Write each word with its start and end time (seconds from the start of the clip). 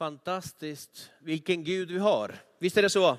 Fantastiskt, 0.00 1.10
vilken 1.18 1.64
Gud 1.64 1.90
vi 1.90 1.98
har. 1.98 2.34
Visst 2.58 2.76
är 2.76 2.82
det 2.82 2.90
så? 2.90 3.18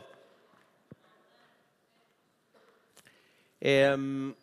Ehm, 3.59 4.35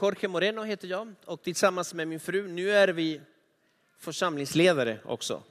Jorge 0.00 0.28
Moreno 0.28 0.62
heter 0.62 0.88
jag 0.88 1.14
och 1.24 1.42
tillsammans 1.42 1.94
med 1.94 2.08
min 2.08 2.20
fru, 2.20 2.48
nu 2.48 2.70
är 2.70 2.88
vi 2.88 3.20
församlingsledare 3.98 4.98
också. 5.04 5.42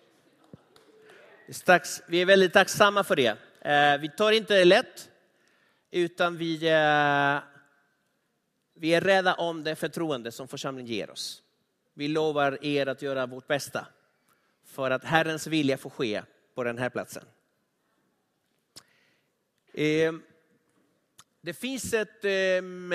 Vi 2.08 2.22
är 2.22 2.26
väldigt 2.26 2.54
tacksamma 2.54 3.04
för 3.04 3.16
det. 3.16 3.38
Ehm, 3.62 4.02
vi 4.02 4.10
tar 4.10 4.32
inte 4.32 4.54
det 4.54 4.66
lätt, 4.66 5.10
utan 5.92 6.38
vi, 6.38 6.54
eh, 6.54 7.40
vi 8.74 8.94
är 8.94 9.02
rädda 9.02 9.34
om 9.34 9.64
det 9.64 9.76
förtroende 9.76 10.32
som 10.32 10.48
församlingen 10.48 10.94
ger 10.94 11.10
oss. 11.10 11.44
Vi 11.94 12.08
lovar 12.08 12.66
er 12.66 12.88
att 12.88 13.02
göra 13.02 13.26
vårt 13.26 13.48
bästa 13.48 13.88
för 14.70 14.92
att 14.92 15.04
Herrens 15.04 15.48
vilja 15.48 15.78
får 15.78 15.90
ske 15.90 16.24
på 16.54 16.64
den 16.64 16.78
här 16.78 16.90
platsen. 16.90 17.26
Ehm, 19.74 20.24
det 21.42 21.54
finns 21.54 21.94
ett... 21.94 22.26
Ehm, 22.26 22.94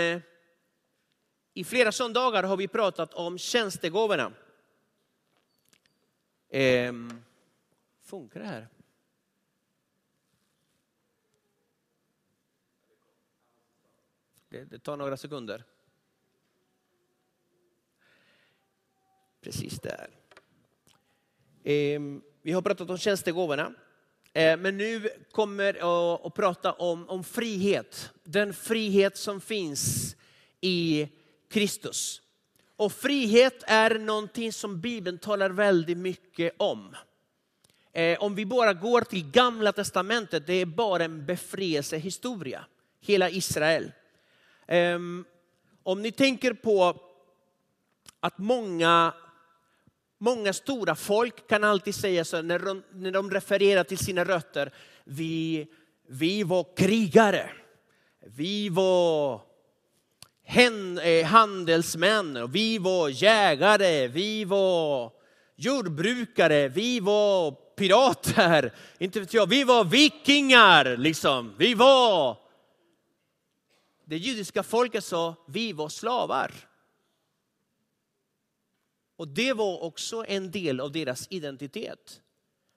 I 1.55 1.65
flera 1.65 1.93
söndagar 1.93 2.43
har 2.43 2.57
vi 2.57 2.69
pratat 2.69 3.15
om 3.15 3.39
tjänstegåvorna. 3.39 4.33
Ehm, 6.49 7.23
funkar 8.03 8.41
det 8.41 8.47
här? 8.47 8.69
Det 14.49 14.79
tar 14.79 14.97
några 14.97 15.17
sekunder. 15.17 15.65
Precis 19.41 19.81
där. 19.81 20.24
Ehm, 21.65 22.23
vi 22.43 22.53
har 22.53 22.63
pratat 22.63 22.91
om 22.91 22.99
tjänstegåvorna. 22.99 23.73
Ehm, 24.33 24.61
men 24.61 24.77
nu 24.77 25.09
kommer 25.33 25.75
jag 25.75 26.21
att 26.27 26.35
prata 26.35 26.73
om, 26.73 27.09
om 27.09 27.25
frihet. 27.25 28.11
Den 28.25 28.55
frihet 28.55 29.17
som 29.17 29.41
finns 29.41 30.17
i 30.61 31.09
Kristus. 31.51 32.23
Och 32.77 32.93
frihet 32.93 33.63
är 33.67 33.99
någonting 33.99 34.53
som 34.53 34.81
Bibeln 34.81 35.19
talar 35.19 35.51
väldigt 35.51 35.99
mycket 35.99 36.55
om. 36.57 36.97
Ehm, 37.93 38.17
om 38.21 38.35
vi 38.35 38.47
bara 38.47 38.73
går 38.73 39.01
till 39.01 39.31
gamla 39.31 39.73
testamentet, 39.73 40.47
det 40.47 40.55
är 40.55 40.67
bara 40.67 41.05
en 41.05 41.27
befrielsehistoria. 41.27 42.65
Hela 43.01 43.31
Israel. 43.31 43.93
Om 45.83 46.03
ni 46.03 46.13
tänker 46.13 46.53
på 46.53 47.01
att 48.21 48.39
många, 48.39 49.15
många 50.25 50.53
stora 50.53 50.95
folk 50.95 51.49
kan 51.49 51.65
alltid 51.65 51.95
säga 51.95 52.25
så 52.25 52.43
när 52.43 52.59
de, 52.59 52.83
när 52.93 53.11
de 53.11 53.31
refererar 53.31 53.85
till 53.85 53.99
sina 53.99 54.25
rötter. 54.25 54.73
Vi, 55.05 55.67
vi 56.09 56.43
var 56.43 56.77
krigare. 56.77 57.51
Vi 58.27 58.69
var 58.69 59.41
eh, 61.03 61.27
handelsmän. 61.27 62.51
Vi 62.51 62.79
var 62.79 63.09
jägare. 63.09 64.09
Vi 64.09 64.45
var 64.45 65.13
jordbrukare. 65.57 66.69
Vi 66.69 67.01
var 67.01 67.51
pirater. 67.51 68.73
Inte 68.99 69.21
vet 69.21 69.35
jag. 69.35 69.49
Vi 69.49 69.65
var 69.65 69.85
vikingar. 69.85 70.97
Liksom. 70.97 71.55
Vi 71.59 71.75
var 71.75 72.37
det 74.07 74.17
judiska 74.17 74.63
folket 74.63 75.05
sa, 75.05 75.35
vi 75.47 75.73
var 75.73 75.89
slavar. 75.89 76.53
Och 79.17 79.29
det 79.29 79.53
var 79.53 79.83
också 79.83 80.25
en 80.29 80.51
del 80.51 80.81
av 80.81 80.93
deras 80.93 81.27
identitet. 81.31 82.21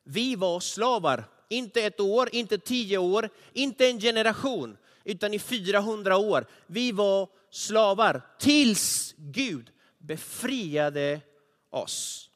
Vi 0.03 0.35
var 0.35 0.59
slavar, 0.59 1.23
inte 1.49 1.81
ett 1.81 1.99
år, 1.99 2.29
inte 2.31 2.57
tio 2.57 2.97
år, 2.97 3.29
inte 3.53 3.87
en 3.87 3.99
generation, 3.99 4.77
utan 5.03 5.33
i 5.33 5.39
400 5.39 6.17
år. 6.17 6.45
Vi 6.67 6.91
var 6.91 7.29
slavar 7.49 8.21
tills 8.39 9.15
Gud 9.17 9.71
befriade 9.97 11.21
oss. 11.69 12.29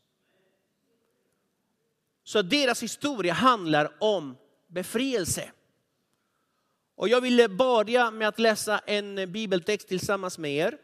Så 2.24 2.42
deras 2.42 2.84
historia 2.84 3.34
handlar 3.34 3.98
om 4.00 4.38
befrielse. 4.68 5.52
Och 6.96 7.10
jag 7.10 7.22
vill 7.22 7.50
börja 7.50 8.12
med 8.12 8.28
att 8.28 8.40
läsa 8.40 8.80
en 8.80 9.32
bibeltext 9.32 9.88
tillsammans 9.88 10.38
med 10.38 10.52
er. 10.52 10.78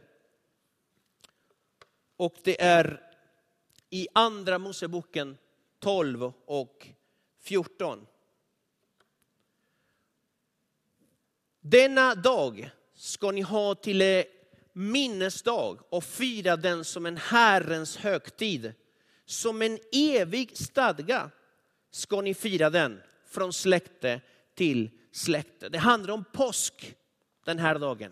Och 2.18 2.36
det 2.44 2.62
är 2.62 3.07
i 3.90 4.08
andra 4.14 4.60
Moseboken 4.60 5.38
12 5.80 6.34
och 6.46 6.88
14. 7.42 8.08
Denna 11.62 12.16
dag 12.16 12.70
ska 12.96 13.32
ni 13.32 13.42
ha 13.42 13.76
till 13.76 14.24
minnesdag 14.74 15.80
och 15.90 16.04
fira 16.04 16.56
den 16.56 16.86
som 16.86 17.06
en 17.06 17.18
Herrens 17.18 17.98
högtid. 17.98 18.74
Som 19.26 19.62
en 19.62 19.80
evig 19.92 20.58
stadga 20.58 21.32
ska 21.92 22.22
ni 22.22 22.34
fira 22.34 22.70
den 22.70 23.02
från 23.28 23.54
släkte 23.54 24.22
till 24.56 24.90
släkte. 25.12 25.70
Det 25.70 25.78
handlar 25.78 26.14
om 26.14 26.24
påsk 26.34 26.96
den 27.46 27.60
här 27.60 27.80
dagen. 27.80 28.12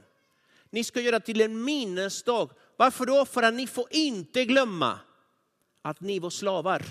Ni 0.69 0.83
ska 0.83 1.01
göra 1.01 1.19
till 1.19 1.41
en 1.41 1.63
minnesdag. 1.63 2.49
Varför 2.77 3.05
då? 3.05 3.25
För 3.25 3.43
att 3.43 3.53
ni 3.53 3.67
får 3.67 3.87
inte 3.91 4.45
glömma 4.45 4.99
att 5.85 6.01
ni 6.01 6.19
var 6.19 6.29
slavar. 6.29 6.83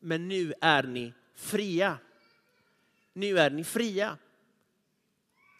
Men 0.00 0.28
nu 0.28 0.54
är 0.60 0.82
ni 0.82 1.12
fria. 1.34 1.98
Nu 3.12 3.38
är 3.38 3.50
ni 3.50 3.64
fria. 3.64 4.16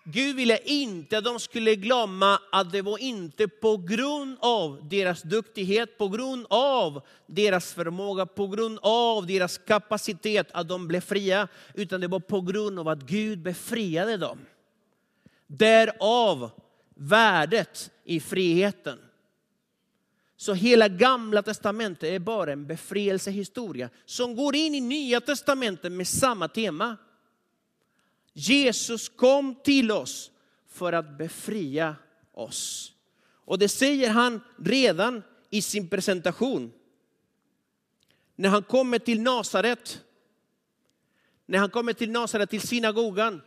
Gud 0.04 0.37
ville 0.37 0.59
inte 0.59 1.19
att 1.19 1.25
de 1.25 1.41
skulle 1.41 1.75
glömma 1.75 2.41
att 2.53 2.72
det 2.72 2.82
var 2.82 2.98
inte 2.98 3.48
på 3.48 3.76
grund 3.76 4.37
av 4.41 4.88
deras 4.88 5.22
duktighet, 5.22 5.98
på 5.98 6.09
grund 6.09 6.47
av 6.50 7.03
deras 7.26 7.75
förmåga, 7.75 8.26
på 8.26 8.47
grund 8.47 8.78
av 8.82 9.26
deras 9.26 9.58
kapacitet 9.58 10.48
att 10.53 10.69
de 10.69 10.88
blev 10.88 11.00
fria, 11.00 11.48
utan 11.75 12.00
det 12.00 12.08
var 12.08 12.20
på 12.20 12.41
grund 12.41 12.78
av 12.78 12.88
att 12.88 13.03
Gud 13.03 13.43
befriade 13.43 14.16
dem. 14.16 14.38
Därav 15.47 16.50
värdet 16.94 17.91
i 18.04 18.20
friheten. 18.20 18.98
Så 20.36 20.54
hela 20.54 20.88
gamla 20.88 21.42
testamentet 21.42 22.04
är 22.04 22.19
bara 22.19 22.52
en 22.52 22.66
befrielsehistoria 22.66 23.91
som 24.04 24.36
går 24.36 24.56
in 24.56 24.74
i 24.74 24.80
nya 24.80 25.20
testamentet 25.20 25.92
med 25.92 26.08
samma 26.08 26.48
tema. 26.48 26.97
Jesus 28.32 29.08
kom 29.08 29.54
till 29.54 29.92
oss 29.92 30.30
för 30.69 30.92
att 30.92 31.19
befria 31.19 31.96
oss. 32.32 32.92
Och 33.44 33.58
det 33.58 33.69
säger 33.69 34.10
han 34.10 34.41
redan 34.58 35.22
i 35.50 35.62
sin 35.62 35.88
presentation. 35.88 36.72
När 38.36 38.48
han 38.48 38.62
kommer 38.62 38.98
till 38.98 39.20
Nasaret, 39.20 40.00
när 41.46 41.58
han 41.58 41.70
kommer 41.70 41.92
till 41.92 42.10
Nasaret, 42.10 42.50
till 42.50 42.60
synagogan, 42.60 43.42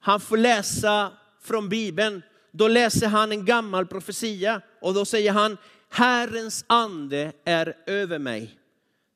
han 0.00 0.20
får 0.20 0.36
läsa 0.36 1.12
från 1.40 1.68
Bibeln, 1.68 2.22
då 2.50 2.68
läser 2.68 3.06
han 3.06 3.32
en 3.32 3.44
gammal 3.44 3.86
profetia 3.86 4.60
och 4.80 4.94
då 4.94 5.04
säger 5.04 5.32
han, 5.32 5.56
Herrens 5.96 6.64
ande 6.66 7.32
är 7.44 7.76
över 7.86 8.18
mig. 8.18 8.58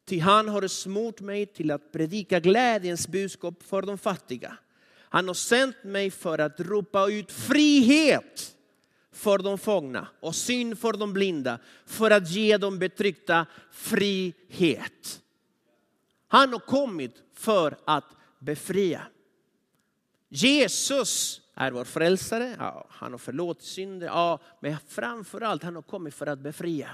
Ty 0.05 0.19
han 0.19 0.49
har 0.49 0.69
smort 0.69 1.21
mig 1.21 1.47
till 1.47 1.71
att 1.71 1.93
predika 1.93 2.41
glädjens 2.41 3.09
budskap 3.09 3.63
för 3.63 3.83
de 3.83 3.99
fattiga. 3.99 4.57
Han 4.99 5.27
har 5.27 5.35
sänt 5.35 5.77
mig 5.85 6.11
för 6.11 6.39
att 6.39 6.61
ropa 6.61 7.11
ut 7.11 7.33
frihet 7.33 8.57
för 9.13 9.39
de 9.39 9.59
fångna 9.59 10.09
och 10.21 10.35
syn 10.35 10.77
för 10.77 10.93
de 10.93 11.13
blinda, 11.13 11.59
för 11.87 12.11
att 12.11 12.31
ge 12.31 12.57
de 12.57 12.79
betryckta 12.79 13.47
frihet. 13.73 15.21
Han 16.29 16.53
har 16.53 16.61
kommit 16.61 17.15
för 17.35 17.79
att 17.85 18.17
befria. 18.39 19.03
Jesus 20.29 21.41
är 21.61 21.71
vår 21.71 21.85
frälsare, 21.85 22.57
ja, 22.59 22.87
han 22.91 23.13
har 23.13 23.19
förlåtit 23.19 23.65
synder, 23.65 24.07
ja, 24.07 24.39
men 24.61 24.77
framför 24.89 25.41
allt 25.41 25.63
han 25.63 25.75
har 25.75 25.83
kommit 25.83 26.15
för 26.15 26.27
att 26.27 26.39
befria. 26.39 26.91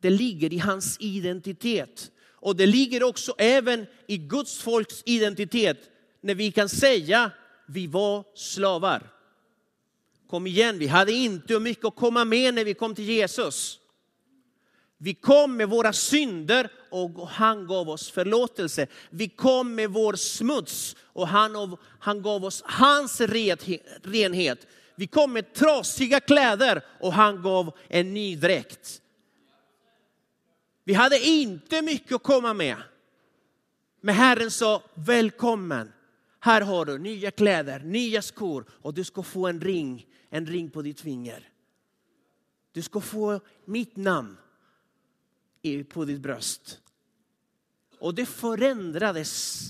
Det 0.00 0.10
ligger 0.10 0.52
i 0.52 0.58
hans 0.58 0.96
identitet. 1.00 2.10
Och 2.30 2.56
det 2.56 2.66
ligger 2.66 3.02
också 3.02 3.34
även 3.38 3.86
i 4.06 4.18
Guds 4.18 4.58
folks 4.58 5.02
identitet 5.06 5.78
när 6.20 6.34
vi 6.34 6.52
kan 6.52 6.68
säga 6.68 7.30
vi 7.68 7.86
var 7.86 8.24
slavar. 8.34 9.10
Kom 10.30 10.46
igen, 10.46 10.78
vi 10.78 10.86
hade 10.86 11.12
inte 11.12 11.60
mycket 11.60 11.84
att 11.84 11.96
komma 11.96 12.24
med 12.24 12.54
när 12.54 12.64
vi 12.64 12.74
kom 12.74 12.94
till 12.94 13.08
Jesus. 13.08 13.78
Vi 15.04 15.14
kom 15.14 15.56
med 15.56 15.68
våra 15.68 15.92
synder 15.92 16.72
och 16.90 17.28
han 17.28 17.66
gav 17.66 17.88
oss 17.88 18.10
förlåtelse. 18.10 18.86
Vi 19.10 19.28
kom 19.28 19.74
med 19.74 19.90
vår 19.90 20.14
smuts 20.14 20.96
och 21.02 21.28
han, 21.28 21.76
han 21.98 22.22
gav 22.22 22.44
oss 22.44 22.62
hans 22.66 23.20
renhet. 23.20 24.66
Vi 24.96 25.06
kom 25.06 25.32
med 25.32 25.54
trasiga 25.54 26.20
kläder 26.20 26.84
och 27.00 27.12
han 27.12 27.42
gav 27.42 27.78
en 27.88 28.14
ny 28.14 28.36
dräkt. 28.36 29.02
Vi 30.84 30.94
hade 30.94 31.26
inte 31.26 31.82
mycket 31.82 32.12
att 32.12 32.22
komma 32.22 32.54
med. 32.54 32.76
Men 34.00 34.14
Herren 34.14 34.50
sa, 34.50 34.82
välkommen. 34.94 35.92
Här 36.40 36.60
har 36.60 36.84
du 36.84 36.98
nya 36.98 37.30
kläder, 37.30 37.80
nya 37.80 38.22
skor 38.22 38.64
och 38.82 38.94
du 38.94 39.04
ska 39.04 39.22
få 39.22 39.46
en 39.46 39.60
ring, 39.60 40.06
en 40.30 40.46
ring 40.46 40.70
på 40.70 40.82
ditt 40.82 41.00
finger. 41.00 41.48
Du 42.72 42.82
ska 42.82 43.00
få 43.00 43.40
mitt 43.64 43.96
namn 43.96 44.36
på 45.88 46.04
ditt 46.04 46.20
bröst. 46.20 46.80
Och 47.98 48.14
det 48.14 48.26
förändrades 48.26 49.62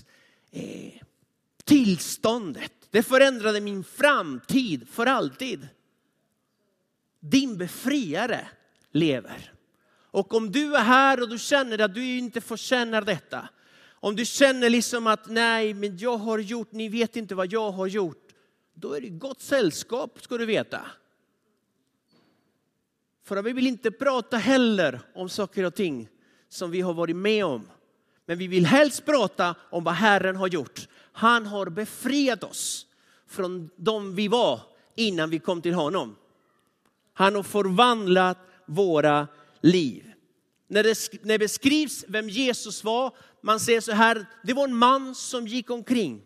eh, 0.51 0.93
tillståndet. 1.65 2.73
Det 2.91 3.03
förändrade 3.03 3.61
min 3.61 3.85
framtid 3.85 4.89
för 4.89 5.07
alltid. 5.07 5.69
Din 7.21 7.57
befriare 7.57 8.49
lever. 8.93 9.53
Och 10.13 10.35
om 10.35 10.53
du 10.53 10.77
är 10.77 10.83
här 10.83 11.23
och 11.23 11.29
du 11.29 11.39
känner 11.39 11.79
att 11.79 11.95
du 11.95 12.19
inte 12.19 12.41
förtjänar 12.41 13.03
detta. 13.03 13.49
Om 13.91 14.17
du 14.17 14.25
känner 14.25 14.71
liksom 14.71 15.07
att 15.07 15.29
nej, 15.29 15.75
men 15.75 15.99
jag 15.99 16.17
har 16.17 16.39
gjort, 16.39 16.73
ni 16.73 16.89
vet 16.89 17.17
inte 17.17 17.35
vad 17.35 17.53
jag 17.53 17.71
har 17.71 17.87
gjort. 17.87 18.33
Då 18.75 18.95
är 18.95 19.01
det 19.01 19.09
gott 19.09 19.41
sällskap 19.41 20.23
ska 20.23 20.39
du 20.39 20.47
veta. 20.47 20.87
För 23.25 23.43
vi 23.43 23.53
vill 23.53 23.67
inte 23.67 23.91
prata 23.91 24.37
heller 24.37 25.01
om 25.15 25.29
saker 25.29 25.65
och 25.65 25.75
ting 25.75 26.09
som 26.49 26.71
vi 26.71 26.81
har 26.81 26.95
varit 26.95 27.17
med 27.17 27.45
om. 27.45 27.69
Men 28.27 28.39
vi 28.39 28.47
vill 28.47 28.67
helst 28.67 29.05
prata 29.05 29.55
om 29.71 29.85
vad 29.85 29.95
Herren 29.95 30.37
har 30.37 30.49
gjort. 30.49 30.89
Han 31.13 31.47
har 31.47 31.67
befriat 31.67 32.45
oss 32.45 32.87
från 33.27 33.71
de 33.77 34.15
vi 34.15 34.29
var 34.29 34.61
innan 34.95 35.31
vi 35.31 35.39
kom 35.39 35.63
till 35.63 35.75
honom. 35.75 36.17
Han 37.13 37.35
har 37.35 37.43
förvandlat 37.43 38.39
våra 38.67 39.29
liv. 39.61 40.13
När 40.69 40.83
det, 40.83 41.23
när 41.23 41.35
det 41.35 41.39
beskrivs 41.39 42.05
vem 42.09 42.29
Jesus 42.29 42.85
var, 42.85 43.17
man 43.41 43.61
säger 43.61 43.81
så 43.81 43.93
här, 43.93 44.27
det 44.43 44.53
var 44.53 44.65
en 44.65 44.77
man 44.77 45.15
som 45.15 45.47
gick 45.47 45.71
omkring, 45.71 46.23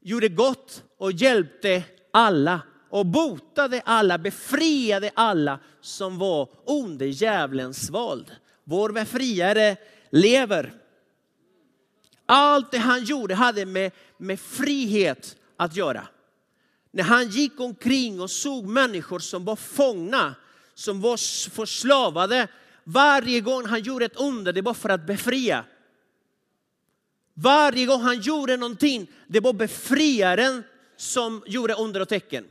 gjorde 0.00 0.28
gott 0.28 0.84
och 0.98 1.12
hjälpte 1.12 1.84
alla 2.10 2.60
och 2.92 3.06
botade 3.06 3.82
alla, 3.84 4.18
befriade 4.18 5.10
alla 5.14 5.58
som 5.80 6.18
var 6.18 6.48
under 6.66 7.06
djävulens 7.06 7.90
våld. 7.90 8.36
Vår 8.64 8.90
befriare 8.90 9.76
lever. 10.10 10.72
Allt 12.26 12.70
det 12.70 12.78
han 12.78 13.04
gjorde 13.04 13.34
hade 13.34 13.66
med, 13.66 13.92
med 14.18 14.40
frihet 14.40 15.36
att 15.56 15.76
göra. 15.76 16.08
När 16.90 17.02
han 17.02 17.28
gick 17.28 17.60
omkring 17.60 18.20
och 18.20 18.30
såg 18.30 18.66
människor 18.66 19.18
som 19.18 19.44
var 19.44 19.56
fångna, 19.56 20.34
som 20.74 21.00
var 21.00 21.16
förslavade. 21.50 22.48
Varje 22.84 23.40
gång 23.40 23.66
han 23.66 23.82
gjorde 23.82 24.04
ett 24.04 24.20
under, 24.20 24.52
det 24.52 24.62
var 24.62 24.74
för 24.74 24.88
att 24.88 25.06
befria. 25.06 25.64
Varje 27.34 27.86
gång 27.86 28.00
han 28.00 28.20
gjorde 28.20 28.56
någonting, 28.56 29.10
det 29.26 29.40
var 29.40 29.52
befriaren 29.52 30.62
som 30.96 31.42
gjorde 31.46 31.74
under 31.74 32.00
och 32.00 32.08
tecken. 32.08 32.44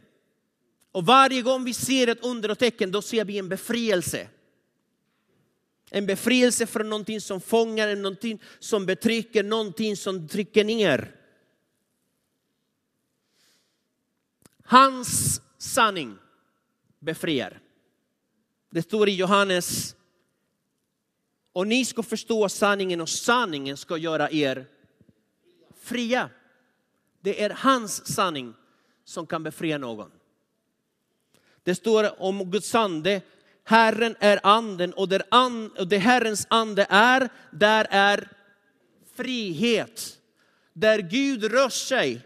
Och 0.91 1.05
varje 1.05 1.41
gång 1.41 1.63
vi 1.63 1.73
ser 1.73 2.07
ett 2.07 2.25
under 2.25 2.51
och 2.51 2.59
tecken, 2.59 2.91
då 2.91 3.01
ser 3.01 3.25
vi 3.25 3.37
en 3.37 3.49
befrielse. 3.49 4.27
En 5.89 6.05
befrielse 6.05 6.65
från 6.65 6.89
någonting 6.89 7.21
som 7.21 7.41
fångar, 7.41 7.95
någonting 7.95 8.41
som 8.59 8.85
betrycker, 8.85 9.43
någonting 9.43 9.97
som 9.97 10.27
trycker 10.27 10.63
ner. 10.63 11.15
Hans 14.63 15.41
sanning 15.57 16.17
befriar. 16.99 17.59
Det 18.69 18.81
står 18.81 19.09
i 19.09 19.15
Johannes, 19.15 19.95
och 21.53 21.67
ni 21.67 21.85
ska 21.85 22.03
förstå 22.03 22.49
sanningen 22.49 23.01
och 23.01 23.09
sanningen 23.09 23.77
ska 23.77 23.97
göra 23.97 24.31
er 24.31 24.65
fria. 25.79 26.29
Det 27.21 27.43
är 27.43 27.49
hans 27.49 28.13
sanning 28.15 28.53
som 29.03 29.27
kan 29.27 29.43
befria 29.43 29.77
någon. 29.77 30.11
Det 31.63 31.75
står 31.75 32.21
om 32.21 32.51
Guds 32.51 32.75
ande, 32.75 33.21
Herren 33.63 34.15
är 34.19 34.39
anden 34.43 34.93
och 34.93 35.09
där, 35.09 35.23
and, 35.29 35.71
och 35.77 35.87
där 35.87 35.97
Herrens 35.97 36.47
ande 36.49 36.87
är, 36.89 37.29
där 37.51 37.87
är 37.89 38.27
frihet. 39.15 40.17
Där 40.73 40.99
Gud 40.99 41.43
rör 41.43 41.69
sig, 41.69 42.21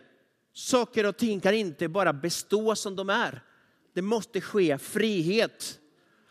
saker 0.54 1.06
och 1.06 1.18
ting 1.18 1.40
kan 1.40 1.54
inte 1.54 1.88
bara 1.88 2.14
bestå 2.14 2.76
som 2.76 2.96
de 2.96 3.10
är. 3.10 3.42
Det 3.94 4.02
måste 4.02 4.42
ske 4.42 4.78
frihet. 4.78 5.80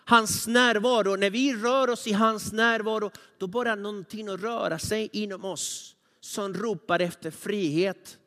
Hans 0.06 0.46
närvaro, 0.46 1.16
när 1.16 1.30
vi 1.30 1.54
rör 1.54 1.90
oss 1.90 2.06
i 2.06 2.12
hans 2.12 2.52
närvaro, 2.52 3.10
då 3.38 3.46
börjar 3.46 3.76
någonting 3.76 4.28
att 4.28 4.40
röra 4.40 4.78
sig 4.78 5.08
inom 5.12 5.44
oss 5.44 5.96
som 6.20 6.54
ropar 6.54 7.00
efter 7.00 7.30
frihet. 7.30 8.18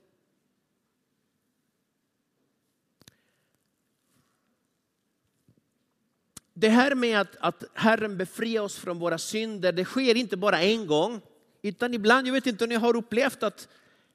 Det 6.60 6.70
här 6.70 6.96
med 6.96 7.22
att, 7.22 7.36
att 7.40 7.64
Herren 7.74 8.18
befriar 8.18 8.62
oss 8.62 8.78
från 8.78 9.00
våra 9.00 9.18
synder, 9.18 9.72
det 9.72 9.86
sker 9.86 10.16
inte 10.16 10.38
bara 10.38 10.62
en 10.62 10.88
gång. 10.88 11.22
Utan 11.62 11.94
ibland, 11.94 12.28
jag 12.28 12.34
vet 12.34 12.48
inte 12.48 12.64
om 12.64 12.70
ni 12.70 12.76
har 12.76 12.96
upplevt 12.96 13.44
att 13.44 13.68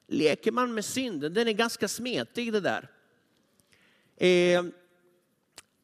leker 0.07 0.51
man 0.51 0.73
med 0.73 0.85
synden, 0.85 1.33
den 1.33 1.47
är 1.47 1.51
ganska 1.51 1.87
smetig 1.87 2.53
det 2.53 2.59
där. 2.59 2.89
Eh, 4.17 4.63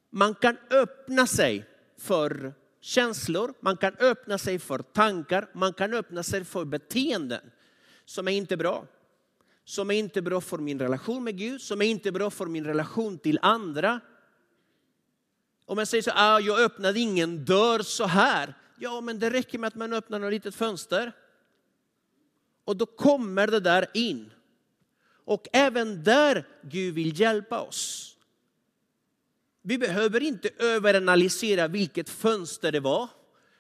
man 0.09 0.35
kan 0.35 0.57
öppna 0.69 1.27
sig 1.27 1.65
för 1.97 2.53
känslor, 2.81 3.53
man 3.59 3.77
kan 3.77 3.95
öppna 4.00 4.38
sig 4.38 4.59
för 4.59 4.79
tankar, 4.79 5.47
man 5.53 5.73
kan 5.73 5.94
öppna 5.94 6.23
sig 6.23 6.45
för 6.45 6.65
beteenden 6.65 7.51
som 8.05 8.27
är 8.27 8.31
inte 8.31 8.57
bra. 8.57 8.85
Som 9.65 9.91
är 9.91 9.95
inte 9.95 10.21
bra 10.21 10.41
för 10.41 10.57
min 10.57 10.79
relation 10.79 11.23
med 11.23 11.38
Gud, 11.38 11.62
som 11.62 11.81
är 11.81 11.85
inte 11.85 12.12
bra 12.12 12.29
för 12.29 12.45
min 12.45 12.65
relation 12.65 13.17
till 13.17 13.39
andra. 13.41 14.00
Om 15.69 15.75
man 15.75 15.86
säger 15.86 16.04
så 16.04 16.12
ah, 16.16 16.39
jag 16.39 16.60
öppnade 16.60 17.00
ingen 17.00 17.45
dörr 17.45 17.80
så 17.80 18.06
här. 18.06 18.54
Ja, 18.80 19.01
men 19.01 19.19
det 19.19 19.30
räcker 19.30 19.57
med 19.57 19.68
att 19.68 19.75
man 19.75 19.94
öppnar 19.94 20.21
ett 20.21 20.31
litet 20.31 20.56
fönster. 20.56 21.12
Och 22.66 22.77
då 22.77 22.86
kommer 22.86 23.48
det 23.48 23.60
där 23.60 23.86
in. 23.94 24.31
Och 25.25 25.48
även 25.54 26.04
där 26.04 26.48
Gud 26.62 26.94
vill 26.94 27.19
hjälpa 27.19 27.62
oss. 27.62 28.16
Vi 29.62 29.77
behöver 29.77 30.24
inte 30.24 30.50
överanalysera 30.60 31.68
vilket 31.68 32.10
fönster 32.10 32.72
det 32.72 32.80
var, 32.80 33.07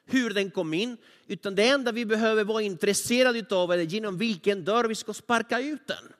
hur 0.05 0.29
den 0.29 0.51
kom 0.51 0.73
in, 0.73 0.97
utan 1.27 1.55
det 1.55 1.67
enda 1.67 1.91
vi 1.91 2.05
behöver 2.05 2.43
vara 2.43 2.61
intresserade 2.61 3.55
av 3.55 3.71
är 3.71 3.77
genom 3.77 4.17
vilken 4.17 4.65
dörr 4.65 4.83
vi 4.83 4.95
ska 4.95 5.13
sparka 5.13 5.59
ut 5.59 5.87
den. 5.87 6.13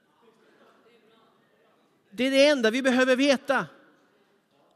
Det 2.12 2.28
är 2.28 2.32
det 2.32 2.46
enda 2.46 2.72
vi 2.72 2.82
behöver 2.82 3.16
veta. 3.16 3.66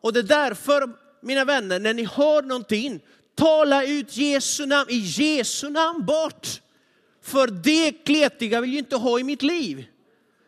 Och 0.01 0.13
det 0.13 0.19
är 0.19 0.23
därför 0.23 1.02
mina 1.23 1.45
vänner, 1.45 1.79
när 1.79 1.93
ni 1.93 2.03
hör 2.03 2.41
någonting, 2.41 3.01
tala 3.35 3.85
ut 3.85 4.17
Jesu 4.17 4.65
namn, 4.65 4.89
i 4.89 4.97
Jesu 4.97 5.69
namn 5.69 6.05
bort. 6.05 6.47
För 7.21 7.47
det 7.47 7.91
kletiga 7.91 8.61
vill 8.61 8.73
jag 8.73 8.79
inte 8.79 8.95
ha 8.95 9.19
i 9.19 9.23
mitt 9.23 9.41
liv. 9.41 9.85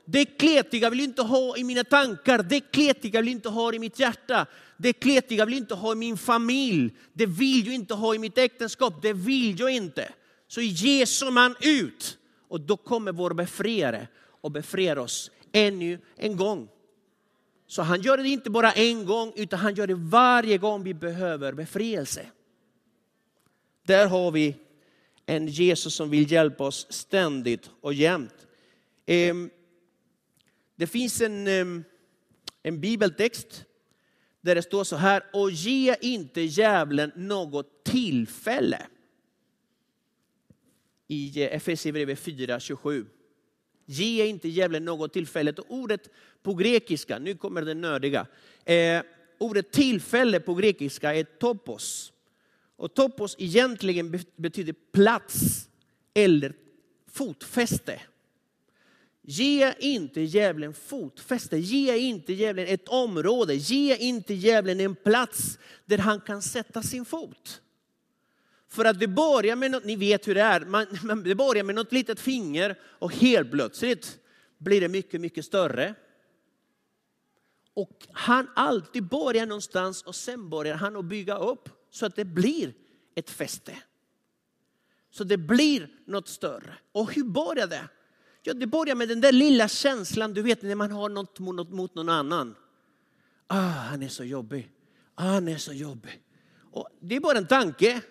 Det 0.05 0.25
kletiga 0.25 0.89
vill 0.89 1.00
jag 1.00 1.08
inte 1.08 1.22
ha 1.22 1.58
i 1.58 1.63
mina 1.63 1.84
tankar, 1.84 2.44
det 2.44 2.60
kletiga 2.60 3.22
vill 3.22 3.27
jag 3.27 3.38
inte 3.38 3.50
ha 3.50 3.74
i 3.74 3.79
mitt 3.79 4.00
hjärta. 4.00 4.46
Det 4.77 4.94
kletiga 4.94 5.46
vill 5.46 5.53
jag 5.53 5.62
inte 5.62 5.75
ha 5.75 5.91
i 5.91 5.96
min 5.96 6.17
familj, 6.17 6.96
det 7.13 7.25
vill 7.25 7.65
jag 7.65 7.75
inte 7.75 7.94
ha 7.94 8.15
i 8.15 8.20
mitt 8.20 8.38
äktenskap, 8.38 9.01
det 9.01 9.13
vill 9.13 9.60
jag 9.60 9.70
inte. 9.70 10.10
Så 10.48 10.62
i 10.62 10.65
Jesu 10.65 11.32
namn 11.32 11.55
ut. 11.62 12.17
Och 12.48 12.62
då 12.62 12.77
kommer 12.77 13.12
vår 13.12 13.34
befriare 13.34 14.08
och 14.41 14.51
befriar 14.51 14.98
oss 14.98 15.32
ännu 15.51 16.00
en 16.17 16.38
gång. 16.38 16.67
Så 17.67 17.81
han 17.81 18.01
gör 18.01 18.17
det 18.17 18.29
inte 18.29 18.50
bara 18.50 18.72
en 18.72 19.05
gång, 19.05 19.34
utan 19.36 19.60
han 19.60 19.75
gör 19.75 19.88
det 19.88 19.95
varje 19.95 20.57
gång 20.57 20.84
vi 20.84 20.93
behöver 20.93 21.53
befrielse. 21.53 22.27
Där 23.84 24.07
har 24.07 24.31
vi 24.31 24.55
en 25.25 25.48
Jesus 25.48 25.95
som 25.95 26.10
vill 26.10 26.31
hjälpa 26.31 26.63
oss 26.63 26.88
ständigt 26.89 27.69
och 27.81 27.93
jämt. 27.93 28.48
Ehm, 29.05 29.50
det 30.75 30.88
finns 30.88 31.22
en, 31.22 31.48
ehm, 31.48 31.84
en 32.63 32.81
bibeltext 32.81 33.65
där 34.41 34.55
det 34.55 34.62
står 34.62 34.84
så 34.84 34.95
här, 34.95 35.24
och 35.34 35.51
ge 35.51 35.95
inte 36.01 36.41
djävulen 36.41 37.12
något 37.15 37.84
tillfälle. 37.84 38.88
I 41.07 41.43
eh, 41.43 41.55
Efesierbrevet 41.55 42.19
4.27. 42.19 43.05
Ge 43.86 44.25
inte 44.25 44.50
djävulen 44.50 44.86
något 44.86 45.13
tillfälle. 45.13 45.51
Och 45.51 45.65
ordet 45.67 46.10
på 46.46 46.54
grekiska, 46.54 47.20
nu 47.20 47.36
kommer 47.36 47.62
det 47.62 47.74
nördiga. 47.74 48.28
Eh, 48.66 49.02
ordet 49.38 49.72
tillfälle 49.72 50.40
på 50.40 50.54
grekiska 50.54 51.16
är 51.16 51.24
topos. 51.24 52.12
Och 52.75 52.94
topos 52.94 53.36
egentligen 53.40 54.20
betyder 54.36 54.75
plats 54.92 55.68
eller 56.14 56.54
fotfäste. 57.12 58.02
Ge 59.22 59.74
inte 59.80 60.22
djävulen 60.22 60.74
fotfäste, 60.74 61.58
ge 61.58 61.98
inte 61.98 62.34
djävulen 62.34 62.68
ett 62.68 62.88
område, 62.88 63.56
ge 63.56 63.98
inte 63.98 64.34
djävulen 64.34 64.80
en 64.80 64.96
plats 64.96 65.60
där 65.86 65.98
han 65.98 66.20
kan 66.20 66.42
sätta 66.42 66.84
sin 66.84 67.06
fot. 67.06 67.62
För 68.70 68.86
att 68.86 69.00
det 69.00 69.08
börjar 69.08 69.56
med 69.56 69.72
något, 69.72 69.86
ni 69.86 69.96
vet 69.96 70.28
hur 70.28 70.36
det 70.36 70.42
är, 70.42 70.62
man, 70.62 70.86
man, 71.04 71.24
det 71.24 71.36
börjar 71.36 71.64
med 71.64 71.75
något 71.75 71.92
litet 71.92 72.20
finger 72.20 72.75
och 72.84 73.14
helt 73.14 73.52
plötsligt 73.52 74.20
blir 74.58 74.82
det 74.82 74.88
mycket, 74.88 75.22
mycket 75.22 75.46
större. 75.46 75.96
Och 77.75 78.08
han 78.12 78.48
alltid 78.55 79.08
börjar 79.08 79.46
någonstans 79.46 80.01
och 80.01 80.15
sen 80.15 80.50
börjar 80.50 80.75
han 80.75 80.96
att 80.96 81.05
bygga 81.05 81.38
upp 81.38 81.70
så 81.89 82.05
att 82.05 82.15
det 82.15 82.25
blir 82.25 82.74
ett 83.15 83.29
fäste. 83.29 83.77
Så 85.12 85.24
det 85.24 85.38
blir 85.38 85.89
något 86.05 86.27
större. 86.27 86.77
Och 86.91 87.13
hur 87.13 87.24
börjar 87.24 87.67
det? 87.67 87.89
Ja, 88.44 88.53
det 88.53 88.67
börjar 88.67 88.96
med 88.96 89.08
den 89.08 89.22
där 89.22 89.32
lilla 89.32 89.67
känslan, 89.67 90.34
du 90.34 90.41
vet 90.41 90.62
när 90.62 90.75
man 90.75 90.91
har 90.91 91.10
något 91.10 91.39
mot, 91.39 91.70
mot 91.70 91.96
någon 91.96 92.10
annan. 92.10 92.55
Ah, 93.48 93.70
han 93.70 94.03
är 94.03 94.10
så 94.10 94.24
jobbig. 94.24 94.72
Ah, 95.15 95.24
han 95.24 95.48
är 95.48 95.58
så 95.58 95.74
jobbig. 95.74 96.22
Och 96.72 96.89
det 97.00 97.15
är 97.15 97.20
bara 97.20 97.38
en 97.38 97.48
tanke. 97.48 98.01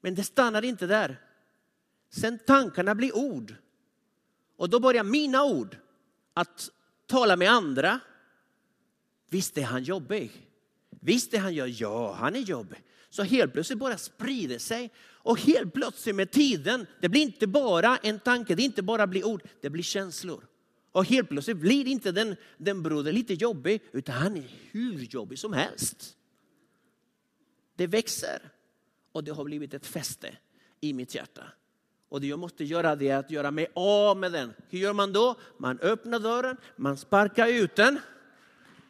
Men 0.00 0.14
det 0.14 0.22
stannar 0.22 0.64
inte 0.64 0.86
där. 0.86 1.20
Sen 2.10 2.38
tankarna 2.46 2.94
blir 2.94 3.16
ord. 3.16 3.54
Och 4.56 4.70
då 4.70 4.80
börjar 4.80 5.04
mina 5.04 5.44
ord 5.44 5.76
att 6.34 6.70
tala 7.06 7.36
med 7.36 7.50
andra. 7.50 8.00
Visst 9.28 9.58
är 9.58 9.62
han 9.62 9.82
jobbig. 9.82 10.30
Visst 11.00 11.34
är 11.34 11.38
han 11.38 11.54
gör, 11.54 11.74
ja 11.80 12.12
han 12.12 12.36
är 12.36 12.40
jobbig. 12.40 12.82
Så 13.10 13.22
helt 13.22 13.52
plötsligt 13.52 13.78
bara 13.78 13.98
sprider 13.98 14.58
sig. 14.58 14.92
Och 14.98 15.40
helt 15.40 15.72
plötsligt 15.72 16.14
med 16.14 16.30
tiden, 16.30 16.86
det 17.00 17.08
blir 17.08 17.22
inte 17.22 17.46
bara 17.46 17.96
en 17.96 18.18
tanke, 18.18 18.54
det 18.54 18.62
inte 18.62 18.82
bara 18.82 19.06
blir 19.06 19.26
ord, 19.26 19.42
det 19.60 19.70
blir 19.70 19.82
känslor. 19.82 20.46
Och 20.92 21.04
helt 21.04 21.28
plötsligt 21.28 21.56
blir 21.56 21.86
inte 21.86 22.12
den, 22.12 22.36
den 22.58 22.82
brodern 22.82 23.14
lite 23.14 23.34
jobbig, 23.34 23.82
utan 23.92 24.14
han 24.14 24.36
är 24.36 24.50
hur 24.70 24.98
jobbig 24.98 25.38
som 25.38 25.52
helst. 25.52 26.16
Det 27.76 27.86
växer 27.86 28.52
och 29.12 29.24
det 29.24 29.32
har 29.32 29.44
blivit 29.44 29.74
ett 29.74 29.86
fäste 29.86 30.36
i 30.80 30.92
mitt 30.92 31.14
hjärta. 31.14 31.42
Och 32.08 32.20
det 32.20 32.26
jag 32.26 32.38
måste 32.38 32.64
göra 32.64 32.96
det 32.96 33.08
är 33.08 33.16
att 33.16 33.30
göra 33.30 33.50
mig 33.50 33.66
av 33.74 34.16
med 34.16 34.32
den. 34.32 34.52
Hur 34.68 34.78
gör 34.78 34.92
man 34.92 35.12
då? 35.12 35.34
Man 35.58 35.78
öppnar 35.78 36.18
dörren, 36.18 36.56
man 36.76 36.96
sparkar 36.96 37.48
ut 37.48 37.76
den. 37.76 37.98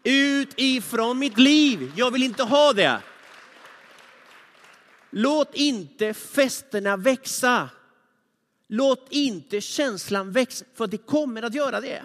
Ut 0.09 0.49
ifrån 0.57 1.19
mitt 1.19 1.39
liv. 1.39 1.93
Jag 1.97 2.11
vill 2.11 2.23
inte 2.23 2.43
ha 2.43 2.73
det. 2.73 3.03
Låt 5.11 5.55
inte 5.55 6.15
fästena 6.15 6.97
växa. 6.97 7.71
Låt 8.67 9.07
inte 9.11 9.61
känslan 9.61 10.33
växa, 10.33 10.65
för 10.75 10.87
det 10.87 10.97
kommer 10.99 11.43
att 11.43 11.55
göra 11.55 11.81
det. 11.81 12.03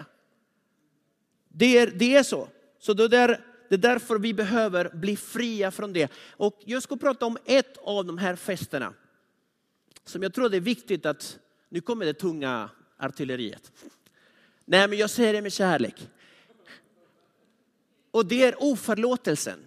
Det 1.48 1.78
är, 1.78 1.86
det 1.86 2.16
är 2.16 2.22
så. 2.22 2.48
Så 2.78 2.92
det, 2.92 3.08
där, 3.08 3.44
det 3.68 3.74
är 3.74 3.78
därför 3.78 4.18
vi 4.18 4.34
behöver 4.34 4.90
bli 4.94 5.16
fria 5.16 5.70
från 5.70 5.92
det. 5.92 6.12
Och 6.30 6.60
jag 6.64 6.82
ska 6.82 6.96
prata 6.96 7.26
om 7.26 7.38
ett 7.44 7.76
av 7.82 8.04
de 8.04 8.18
här 8.18 8.36
fästena. 8.36 8.94
Som 10.04 10.22
jag 10.22 10.34
tror 10.34 10.48
det 10.48 10.56
är 10.56 10.60
viktigt 10.60 11.06
att, 11.06 11.38
nu 11.68 11.80
kommer 11.80 12.06
det 12.06 12.14
tunga 12.14 12.70
artilleriet. 12.98 13.72
Nej 14.64 14.88
men 14.88 14.98
jag 14.98 15.10
säger 15.10 15.32
det 15.32 15.42
med 15.42 15.52
kärlek. 15.52 16.08
Och 18.12 18.26
det 18.26 18.42
är 18.42 18.62
oförlåtelsen. 18.62 19.58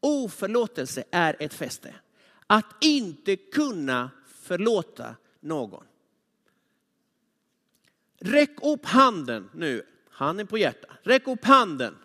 Oförlåtelse 0.00 1.04
är 1.10 1.36
ett 1.38 1.54
fäste. 1.54 1.94
Att 2.46 2.66
inte 2.80 3.36
kunna 3.36 4.10
förlåta 4.26 5.16
någon. 5.40 5.84
Räck 8.18 8.50
upp 8.62 8.86
handen 8.86 9.50
nu, 9.54 9.82
handen 10.10 10.46
på 10.46 10.58
hjärtat. 10.58 10.90
Räck 11.02 11.26
upp 11.26 11.44
handen. 11.44 11.96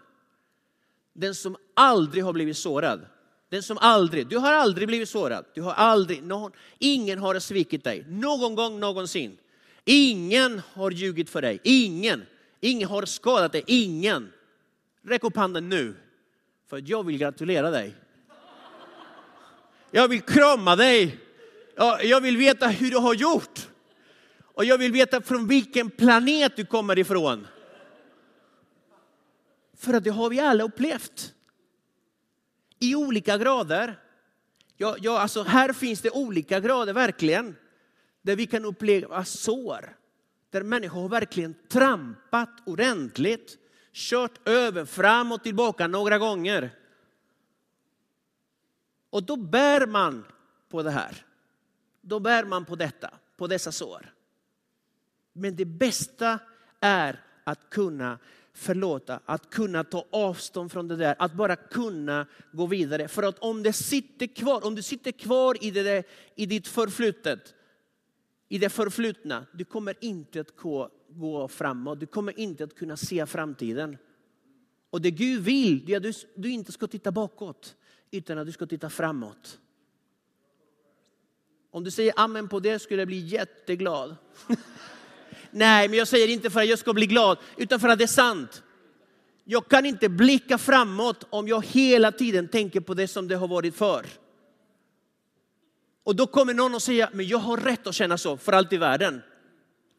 Den 1.14 1.36
som 1.36 1.58
aldrig 1.74 2.24
har 2.24 2.34
blivit 2.34 2.58
sårad. 2.58 3.06
Den 3.50 3.64
som 3.64 3.78
aldrig, 3.78 4.28
du 4.28 4.38
har 4.38 4.54
aldrig 4.54 4.88
blivit 4.88 5.10
sårad. 5.10 5.46
Du 5.54 5.62
har 5.62 5.74
aldrig, 5.74 6.24
någon, 6.24 6.52
ingen 6.78 7.20
har 7.20 7.40
svikit 7.40 7.84
dig. 7.84 8.06
Någon 8.08 8.56
gång 8.56 8.80
någonsin. 8.80 9.38
Ingen 9.86 10.62
har 10.74 10.92
ljugit 10.92 11.30
för 11.30 11.42
dig. 11.42 11.60
Ingen. 11.64 12.26
Ingen 12.60 12.90
har 12.90 13.06
skadat 13.06 13.52
dig. 13.52 13.64
Ingen. 13.68 14.32
Räck 15.01 15.24
upp 15.24 15.36
handen 15.36 15.70
nu. 15.70 15.96
För 16.68 16.84
jag 16.86 17.06
vill 17.06 17.18
gratulera 17.18 17.72
dig. 17.72 17.96
Jag 19.91 20.08
vill 20.08 20.22
krama 20.22 20.75
dig. 20.75 21.20
Jag 22.03 22.22
vill 22.22 22.38
veta 22.38 22.68
hur 22.68 22.91
du 22.91 22.98
har 22.98 23.13
gjort. 23.13 23.70
Och 24.41 24.65
jag 24.65 24.77
vill 24.77 24.91
veta 24.91 25.22
från 25.22 25.48
vilken 25.48 25.89
planet 25.89 26.56
du 26.56 26.65
kommer 26.65 27.00
ifrån. 27.00 27.48
För 29.77 29.94
att 29.94 30.03
det 30.03 30.10
har 30.10 30.29
vi 30.29 30.39
alla 30.39 30.63
upplevt. 30.63 31.34
I 32.79 32.96
olika 32.96 33.38
grader. 33.38 34.00
Ja, 34.77 34.96
ja, 35.00 35.20
alltså 35.20 35.44
här 35.44 35.74
finns 35.74 36.01
det 36.01 36.12
olika 36.12 36.60
grader 36.60 36.94
verkligen. 36.94 37.56
Där 38.22 38.36
vi 38.36 38.48
kan 38.48 38.65
uppleva 38.65 39.25
sår. 39.25 39.96
Där 40.50 40.63
människor 40.63 41.01
har 41.01 41.10
verkligen 41.10 41.56
trampat 41.70 42.50
ordentligt 42.65 43.58
kört 43.93 44.48
över 44.48 44.86
fram 44.86 45.31
och 45.31 45.43
tillbaka 45.43 45.88
några 45.88 46.17
gånger. 46.17 46.72
Och 49.10 49.24
då 49.24 49.36
bär 49.36 49.88
man 49.88 50.25
på 50.69 50.84
det 50.84 50.91
här. 50.91 51.25
Då 52.01 52.19
bär 52.19 52.43
man 52.43 52.65
på 52.65 52.75
detta, 52.75 53.13
på 53.38 53.48
dessa 53.48 53.72
sår. 53.72 54.13
Men 55.34 55.55
det 55.55 55.65
bästa 55.65 56.39
är 56.79 57.24
att 57.43 57.69
kunna 57.69 58.19
förlåta, 58.53 59.19
att 59.25 59.50
kunna 59.50 59.84
ta 59.84 60.05
avstånd 60.12 60.72
från 60.72 60.88
det 60.88 60.96
där, 60.96 61.15
att 61.19 61.34
bara 61.34 61.55
kunna 61.55 62.25
gå 62.51 62.65
vidare. 62.65 63.08
För 63.08 63.24
att 63.24 63.39
om 63.39 63.63
det 63.63 63.74
sitter 63.74 64.27
kvar, 64.27 64.65
om 64.65 64.75
du 64.75 64.81
sitter 64.81 65.12
kvar 65.12 65.63
i, 65.63 65.72
det 65.72 65.84
där, 65.84 66.03
i 66.36 66.46
ditt 66.46 66.67
förflutet, 66.67 67.55
i 68.50 68.58
det 68.58 68.69
förflutna, 68.69 69.46
du 69.51 69.65
kommer 69.65 69.96
inte 70.00 70.41
att 70.41 70.55
gå 70.55 70.89
gå 71.10 71.48
framåt. 71.48 72.00
Du 72.00 72.06
kommer 72.06 72.39
inte 72.39 72.63
att 72.63 72.75
kunna 72.75 72.98
se 72.98 73.25
framtiden. 73.25 73.98
Och 74.89 75.01
det 75.01 75.12
Gud 75.12 75.44
vill, 75.44 75.86
det 75.86 75.94
är 75.94 75.98
att 75.98 76.04
du, 76.04 76.13
du 76.36 76.51
inte 76.51 76.72
ska 76.72 76.88
titta 76.88 77.12
bakåt, 77.12 77.75
utan 78.12 78.38
att 78.38 78.46
du 78.46 78.51
ska 78.51 78.66
titta 78.66 78.89
framåt. 78.89 79.60
Om 81.72 81.84
du 81.84 81.92
säger 81.92 82.13
amen 82.16 82.48
på 82.48 82.60
det 82.60 82.80
skulle 82.80 83.01
jag 83.01 83.08
bli 83.08 83.20
jätteglad. 83.20 84.16
Nej, 85.51 85.89
men 85.89 85.98
jag 85.98 86.08
säger 86.08 86.28
inte 86.28 86.50
för 86.50 86.60
att 86.60 86.68
jag 86.68 86.80
ska 86.80 86.94
bli 86.94 87.06
glad, 87.06 87.38
utan 87.58 87.80
för 87.80 87.88
att 87.88 87.98
det 87.98 88.06
är 88.06 88.08
sant. 88.08 88.63
Jag 89.44 89.68
kan 89.68 89.86
inte 89.86 90.10
blicka 90.10 90.58
framåt 90.58 91.25
om 91.30 91.48
jag 91.48 91.66
hela 91.66 92.12
tiden 92.12 92.48
tänker 92.48 92.80
på 92.80 92.94
det 92.94 93.08
som 93.08 93.28
det 93.28 93.36
har 93.36 93.48
varit 93.48 93.75
för. 93.75 94.06
Och 96.04 96.16
då 96.16 96.28
kommer 96.28 96.54
någon 96.54 96.75
att 96.75 96.84
säga, 96.84 97.10
men 97.13 97.28
jag 97.28 97.38
har 97.38 97.58
rätt 97.58 97.88
att 97.88 97.96
känna 97.96 98.18
så 98.18 98.38
för 98.38 98.51
allt 98.51 98.74
i 98.74 98.78
världen. 98.78 99.22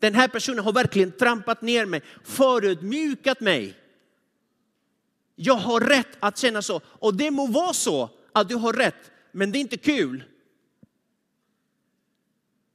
Den 0.01 0.15
här 0.15 0.29
personen 0.29 0.65
har 0.65 0.73
verkligen 0.73 1.13
trampat 1.13 1.63
ner 1.63 1.87
mig, 1.87 2.03
förödmjukat 2.25 3.41
mig. 3.41 3.77
Jag 5.35 5.55
har 5.55 5.81
rätt 5.81 6.17
att 6.21 6.39
känna 6.39 6.63
så. 6.63 6.81
Och 6.85 7.15
det 7.15 7.31
må 7.31 7.47
vara 7.47 7.73
så 7.73 8.11
att 8.33 8.49
du 8.49 8.55
har 8.55 8.73
rätt, 8.73 9.11
men 9.33 9.53
det 9.53 9.59
är 9.59 9.61
inte 9.61 9.77
kul. 9.77 10.25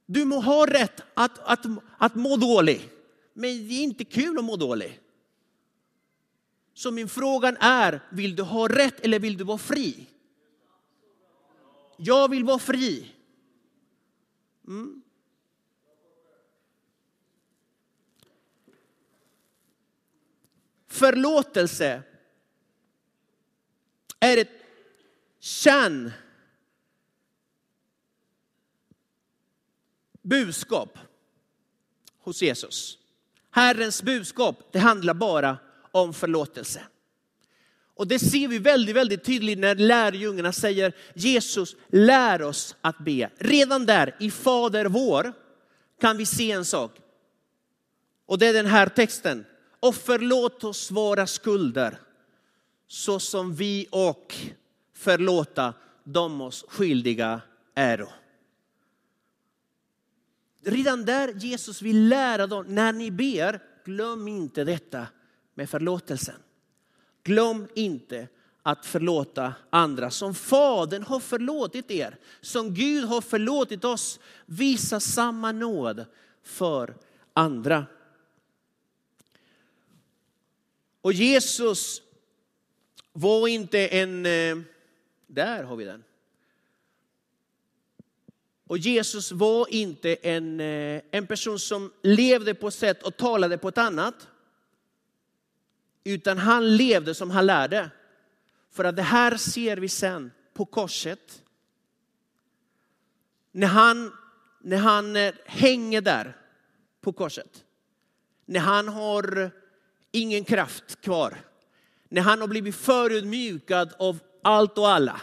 Du 0.06 0.24
må 0.24 0.40
ha 0.40 0.66
rätt 0.66 1.02
att, 1.14 1.38
att, 1.38 1.66
att 1.98 2.14
må 2.14 2.36
dålig, 2.36 2.90
men 3.34 3.68
det 3.68 3.74
är 3.74 3.82
inte 3.82 4.04
kul 4.04 4.38
att 4.38 4.44
må 4.44 4.56
dålig. 4.56 5.00
Så 6.74 6.90
min 6.90 7.08
fråga 7.08 7.56
är, 7.60 8.00
vill 8.10 8.36
du 8.36 8.42
ha 8.42 8.68
rätt 8.68 9.00
eller 9.00 9.18
vill 9.18 9.36
du 9.36 9.44
vara 9.44 9.58
fri? 9.58 10.06
Jag 11.96 12.30
vill 12.30 12.44
vara 12.44 12.58
fri. 12.58 13.12
Mm. 14.66 15.02
Förlåtelse 20.96 22.02
är 24.20 24.36
ett 24.36 24.50
kärn 25.40 26.12
budskap 30.22 30.98
hos 32.18 32.42
Jesus. 32.42 32.98
Herrens 33.50 34.02
budskap, 34.02 34.68
det 34.72 34.78
handlar 34.78 35.14
bara 35.14 35.58
om 35.92 36.14
förlåtelse. 36.14 36.82
Och 37.94 38.06
det 38.06 38.18
ser 38.18 38.48
vi 38.48 38.58
väldigt, 38.58 38.96
väldigt 38.96 39.24
tydligt 39.24 39.58
när 39.58 39.74
lärjungarna 39.74 40.52
säger 40.52 40.92
Jesus, 41.14 41.76
lär 41.88 42.42
oss 42.42 42.76
att 42.80 42.98
be. 42.98 43.30
Redan 43.38 43.86
där 43.86 44.16
i 44.20 44.30
Fader 44.30 44.84
vår 44.84 45.32
kan 46.00 46.16
vi 46.16 46.26
se 46.26 46.52
en 46.52 46.64
sak. 46.64 47.00
Och 48.26 48.38
det 48.38 48.46
är 48.46 48.52
den 48.52 48.66
här 48.66 48.88
texten. 48.88 49.44
Och 49.80 49.94
förlåt 49.94 50.64
oss 50.64 50.90
våra 50.90 51.26
skulder 51.26 51.98
så 52.86 53.20
som 53.20 53.54
vi 53.54 53.86
och 53.90 54.34
förlåta 54.94 55.74
de 56.04 56.40
oss 56.40 56.64
skyldiga 56.68 57.40
äro. 57.74 58.08
Redan 60.64 61.04
där 61.04 61.32
Jesus 61.32 61.82
vill 61.82 62.08
lära 62.08 62.46
dem, 62.46 62.64
när 62.68 62.92
ni 62.92 63.10
ber, 63.10 63.62
glöm 63.84 64.28
inte 64.28 64.64
detta 64.64 65.06
med 65.54 65.70
förlåtelsen. 65.70 66.34
Glöm 67.22 67.68
inte 67.74 68.28
att 68.62 68.86
förlåta 68.86 69.54
andra. 69.70 70.10
Som 70.10 70.34
Fadern 70.34 71.02
har 71.02 71.20
förlåtit 71.20 71.90
er, 71.90 72.18
som 72.40 72.74
Gud 72.74 73.04
har 73.04 73.20
förlåtit 73.20 73.84
oss. 73.84 74.20
Visa 74.46 75.00
samma 75.00 75.52
nåd 75.52 76.04
för 76.42 76.94
andra. 77.32 77.86
Och 81.06 81.12
Jesus 81.12 82.02
var 83.12 83.48
inte 83.48 83.88
en, 83.88 84.26
eh, 84.26 84.56
där 85.26 85.62
har 85.62 85.76
vi 85.76 85.84
den. 85.84 86.04
Och 88.66 88.78
Jesus 88.78 89.32
var 89.32 89.66
inte 89.70 90.14
en, 90.14 90.60
eh, 90.60 91.02
en 91.10 91.26
person 91.26 91.58
som 91.58 91.92
levde 92.02 92.54
på 92.54 92.68
ett 92.68 92.74
sätt 92.74 93.02
och 93.02 93.16
talade 93.16 93.58
på 93.58 93.68
ett 93.68 93.78
annat. 93.78 94.28
Utan 96.04 96.38
han 96.38 96.76
levde 96.76 97.14
som 97.14 97.30
han 97.30 97.46
lärde. 97.46 97.90
För 98.70 98.84
att 98.84 98.96
det 98.96 99.02
här 99.02 99.36
ser 99.36 99.76
vi 99.76 99.88
sen 99.88 100.30
på 100.54 100.64
korset. 100.64 101.42
När 103.52 103.66
han, 103.66 104.12
när 104.60 104.78
han 104.78 105.16
eh, 105.16 105.34
hänger 105.44 106.00
där 106.00 106.36
på 107.00 107.12
korset. 107.12 107.64
När 108.44 108.60
han 108.60 108.88
har 108.88 109.52
ingen 110.16 110.44
kraft 110.44 111.00
kvar. 111.00 111.40
När 112.08 112.22
han 112.22 112.40
har 112.40 112.48
blivit 112.48 112.76
förödmjukad 112.76 113.94
av 113.98 114.18
allt 114.42 114.78
och 114.78 114.88
alla. 114.88 115.20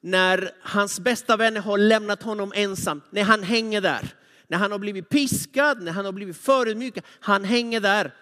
När 0.00 0.50
hans 0.60 1.00
bästa 1.00 1.36
vänner 1.36 1.60
har 1.60 1.78
lämnat 1.78 2.22
honom 2.22 2.52
ensam. 2.54 3.02
När 3.10 3.22
han 3.22 3.42
hänger 3.42 3.80
där. 3.80 4.14
När 4.46 4.58
han 4.58 4.72
har 4.72 4.78
blivit 4.78 5.08
piskad, 5.08 5.82
när 5.82 5.92
han 5.92 6.04
har 6.04 6.12
blivit 6.12 6.36
förödmjukad. 6.36 7.04
Han 7.20 7.44
hänger 7.44 7.80
där. 7.80 8.14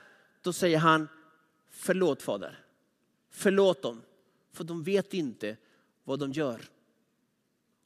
Då 0.43 0.53
säger 0.53 0.79
han, 0.79 1.09
förlåt 1.71 2.23
fader. 2.23 2.59
Förlåt 3.31 3.83
dem, 3.83 4.03
för 4.53 4.65
de 4.65 4.83
vet 4.83 5.15
inte 5.15 5.57
vad 6.05 6.19
de 6.19 6.33
gör. 6.33 6.61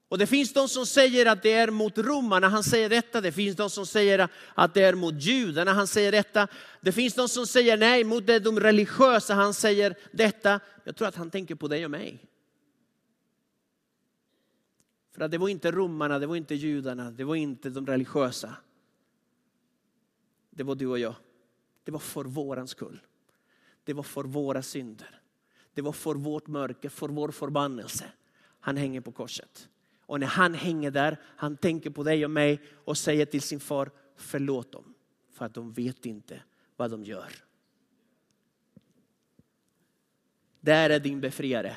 Och 0.09 0.19
det 0.19 0.27
finns 0.27 0.53
de 0.53 0.69
som 0.69 0.87
säger 0.87 1.27
att 1.27 1.43
det 1.43 1.53
är 1.53 1.71
mot 1.71 1.99
romarna 1.99 2.49
han 2.49 2.65
säger 2.65 2.89
detta. 2.89 3.21
Det 3.21 3.33
finns 3.33 3.57
de 3.57 3.71
som 3.71 3.87
säger 3.87 4.29
att 4.55 4.75
det 4.75 4.83
är 4.83 4.95
mot 4.95 5.23
judarna 5.23 5.73
han 5.73 5.87
säger 5.87 6.13
detta. 6.13 6.49
Det 6.81 6.93
finns 6.93 7.15
de 7.15 7.29
som 7.29 7.47
säger 7.47 7.77
nej, 7.77 8.05
mot 8.05 8.27
det 8.27 8.39
de 8.39 8.61
religiösa 8.61 9.35
han 9.35 9.55
säger 9.55 9.97
detta. 10.13 10.61
Jag 10.85 10.97
tror 10.97 11.09
att 11.09 11.15
han 11.15 11.31
tänker 11.31 11.55
på 11.55 11.69
dig 11.69 11.85
och 11.85 11.91
mig. 11.91 12.25
För 15.15 15.25
att 15.25 15.31
det 15.31 15.39
var 15.39 15.49
inte 15.49 15.71
romarna, 15.71 16.19
det 16.19 16.27
var 16.27 16.37
inte 16.37 16.55
judarna, 16.55 17.11
det 17.11 17.25
var 17.25 17.35
inte 17.35 17.71
de 17.71 17.87
religiösa. 17.87 18.55
Det 20.51 20.63
var 20.63 20.75
du 20.75 20.87
och 20.87 20.99
jag. 20.99 21.15
Det 21.85 21.93
var 21.93 21.99
för 21.99 22.25
våran 22.25 22.69
skull. 22.69 23.01
Det 23.85 23.93
var 23.93 24.03
för 24.03 24.25
våra 24.25 24.63
synder. 24.63 25.21
Det 25.75 25.83
var 25.83 25.93
för 25.93 26.15
vårt 26.15 26.47
mörker, 26.47 26.89
för 26.89 27.09
vår 27.09 27.31
förbannelse. 27.31 28.05
Han 28.61 28.77
hänger 28.77 29.01
på 29.01 29.13
korset. 29.13 29.69
Och 30.09 30.21
när 30.21 30.27
han 30.27 30.55
hänger 30.55 30.91
där, 30.91 31.17
han 31.37 31.57
tänker 31.57 31.91
på 31.91 32.03
dig 32.03 32.25
och 32.25 32.31
mig 32.31 32.61
och 32.85 32.99
säger 32.99 33.27
till 33.27 33.43
sin 33.43 33.61
far, 33.61 33.91
förlåt 34.17 34.73
dem. 34.73 34.95
För 35.33 35.45
att 35.45 35.55
de 35.55 35.73
vet 35.73 36.07
inte 36.07 36.43
vad 36.77 36.91
de 36.91 37.05
gör. 37.05 37.33
Där 40.61 40.91
är 40.91 41.01
din 41.01 41.21
befriare. 41.21 41.77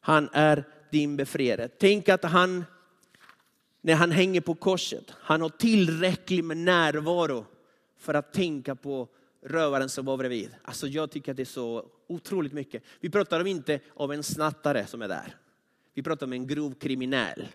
Han 0.00 0.28
är 0.32 0.64
din 0.90 1.16
befriare. 1.16 1.68
Tänk 1.68 2.08
att 2.08 2.24
han, 2.24 2.64
när 3.80 3.94
han 3.94 4.10
hänger 4.10 4.40
på 4.40 4.54
korset, 4.54 5.10
han 5.10 5.40
har 5.40 5.48
tillräckligt 5.48 6.44
med 6.44 6.56
närvaro 6.56 7.46
för 7.98 8.14
att 8.14 8.32
tänka 8.32 8.74
på 8.74 9.08
rövaren 9.42 9.88
som 9.88 10.04
var 10.04 10.16
bredvid. 10.16 10.50
Alltså 10.62 10.86
jag 10.86 11.10
tycker 11.10 11.30
att 11.30 11.36
det 11.36 11.42
är 11.42 11.44
så 11.44 11.90
otroligt 12.06 12.52
mycket. 12.52 12.82
Vi 13.00 13.10
pratar 13.10 13.40
om 13.40 13.46
inte 13.46 13.80
om 13.88 14.10
en 14.10 14.22
snattare 14.22 14.86
som 14.86 15.02
är 15.02 15.08
där. 15.08 15.36
Vi 15.96 16.02
pratar 16.02 16.26
om 16.26 16.32
en 16.32 16.46
grov 16.46 16.74
kriminell. 16.74 17.48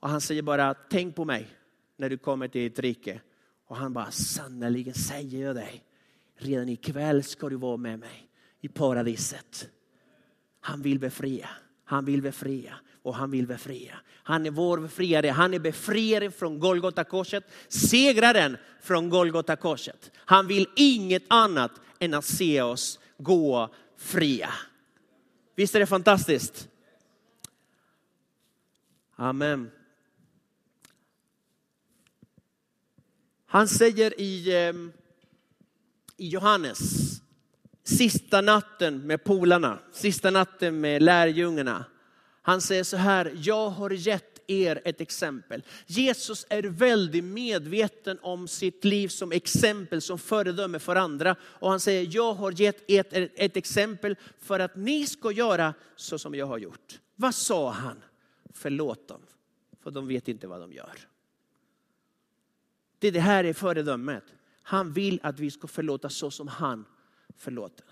Och 0.00 0.08
han 0.08 0.20
säger 0.20 0.42
bara, 0.42 0.74
tänk 0.74 1.16
på 1.16 1.24
mig 1.24 1.48
när 1.96 2.10
du 2.10 2.18
kommer 2.18 2.48
till 2.48 2.66
ett 2.66 2.78
rike. 2.78 3.20
Och 3.66 3.76
han 3.76 3.92
bara, 3.92 4.10
sannerligen 4.10 4.94
säger 4.94 5.46
jag 5.46 5.56
dig, 5.56 5.84
redan 6.36 6.68
ikväll 6.68 7.22
ska 7.22 7.48
du 7.48 7.56
vara 7.56 7.76
med 7.76 7.98
mig 7.98 8.28
i 8.60 8.68
paradiset. 8.68 9.68
Han 10.60 10.82
vill 10.82 10.98
befria, 10.98 11.48
han 11.84 12.04
vill 12.04 12.22
befria 12.22 12.74
och 13.02 13.14
han 13.14 13.30
vill 13.30 13.46
befria. 13.46 13.94
Han 14.22 14.46
är 14.46 14.50
vår 14.50 14.78
befriare, 14.78 15.28
han 15.28 15.54
är 15.54 15.58
befriaren 15.58 16.32
från 16.32 16.58
Golgata 16.58 17.04
korset, 17.04 17.44
segraren 17.68 18.56
från 18.80 19.10
Golgata 19.10 19.56
korset. 19.56 20.10
Han 20.16 20.46
vill 20.46 20.68
inget 20.76 21.24
annat 21.28 21.72
än 21.98 22.14
att 22.14 22.24
se 22.24 22.62
oss 22.62 23.00
gå 23.18 23.74
fria. 23.96 24.50
Visst 25.56 25.74
är 25.74 25.80
det 25.80 25.86
fantastiskt? 25.86 26.69
Amen. 29.20 29.70
Han 33.46 33.68
säger 33.68 34.20
i, 34.20 34.56
ehm, 34.56 34.92
i 36.16 36.28
Johannes, 36.28 36.78
sista 37.84 38.40
natten 38.40 39.06
med 39.06 39.24
polarna, 39.24 39.78
sista 39.92 40.30
natten 40.30 40.80
med 40.80 41.02
lärjungarna. 41.02 41.84
Han 42.42 42.60
säger 42.60 42.84
så 42.84 42.96
här, 42.96 43.32
jag 43.36 43.70
har 43.70 43.90
gett 43.90 44.40
er 44.46 44.82
ett 44.84 45.00
exempel. 45.00 45.62
Jesus 45.86 46.46
är 46.48 46.62
väldigt 46.62 47.24
medveten 47.24 48.18
om 48.22 48.48
sitt 48.48 48.84
liv 48.84 49.08
som 49.08 49.32
exempel, 49.32 50.00
som 50.00 50.18
föredöme 50.18 50.78
för 50.78 50.96
andra. 50.96 51.36
Och 51.42 51.70
han 51.70 51.80
säger, 51.80 52.08
jag 52.10 52.32
har 52.34 52.52
gett 52.60 52.90
er 52.90 53.04
ett, 53.10 53.32
ett 53.34 53.56
exempel 53.56 54.16
för 54.38 54.58
att 54.60 54.76
ni 54.76 55.06
ska 55.06 55.32
göra 55.32 55.74
så 55.96 56.18
som 56.18 56.34
jag 56.34 56.46
har 56.46 56.58
gjort. 56.58 57.00
Vad 57.16 57.34
sa 57.34 57.70
han? 57.70 58.02
Förlåt 58.52 59.08
dem, 59.08 59.20
för 59.80 59.90
de 59.90 60.06
vet 60.06 60.28
inte 60.28 60.46
vad 60.46 60.60
de 60.60 60.72
gör. 60.72 60.98
Det, 62.98 63.10
det 63.10 63.20
här 63.20 63.44
är 63.44 63.52
föredömet. 63.52 64.24
Han 64.62 64.92
vill 64.92 65.20
att 65.22 65.40
vi 65.40 65.50
ska 65.50 65.68
förlåta 65.68 66.08
så 66.08 66.30
som 66.30 66.48
han 66.48 66.84
förlåter. 67.36 67.84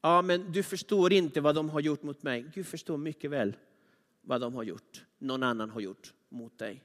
Ja, 0.00 0.22
men 0.22 0.52
du 0.52 0.62
förstår 0.62 1.12
inte 1.12 1.40
vad 1.40 1.54
de 1.54 1.70
har 1.70 1.80
gjort 1.80 2.02
mot 2.02 2.22
mig. 2.22 2.50
Gud 2.54 2.66
förstår 2.66 2.96
mycket 2.96 3.30
väl 3.30 3.56
vad 4.20 4.40
de 4.40 4.54
har 4.54 4.62
gjort, 4.62 5.04
någon 5.18 5.42
annan 5.42 5.70
har 5.70 5.80
gjort 5.80 6.12
mot 6.28 6.58
dig. 6.58 6.82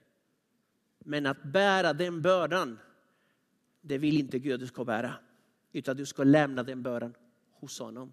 Men 0.99 1.25
att 1.25 1.43
bära 1.43 1.93
den 1.93 2.21
bördan, 2.21 2.79
det 3.81 3.97
vill 3.97 4.17
inte 4.17 4.39
Gud 4.39 4.53
att 4.53 4.59
du 4.59 4.67
ska 4.67 4.83
bära. 4.83 5.13
Utan 5.71 5.97
du 5.97 6.05
ska 6.05 6.23
lämna 6.23 6.63
den 6.63 6.83
bördan 6.83 7.13
hos 7.51 7.79
honom. 7.79 8.11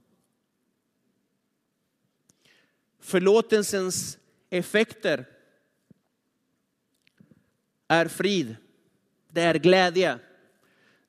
Förlåtelsens 2.99 4.19
effekter 4.59 5.25
är 7.89 8.09
frid, 8.09 8.57
det 9.29 9.41
är 9.41 9.55
glädje. 9.55 10.19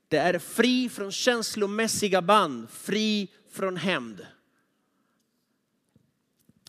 Det 0.08 0.18
är 0.18 0.40
fri 0.40 0.90
från 0.90 1.12
känslomässiga 1.12 2.22
band, 2.22 2.70
fri 2.70 3.32
från 3.50 3.78
hämnd. 3.78 4.26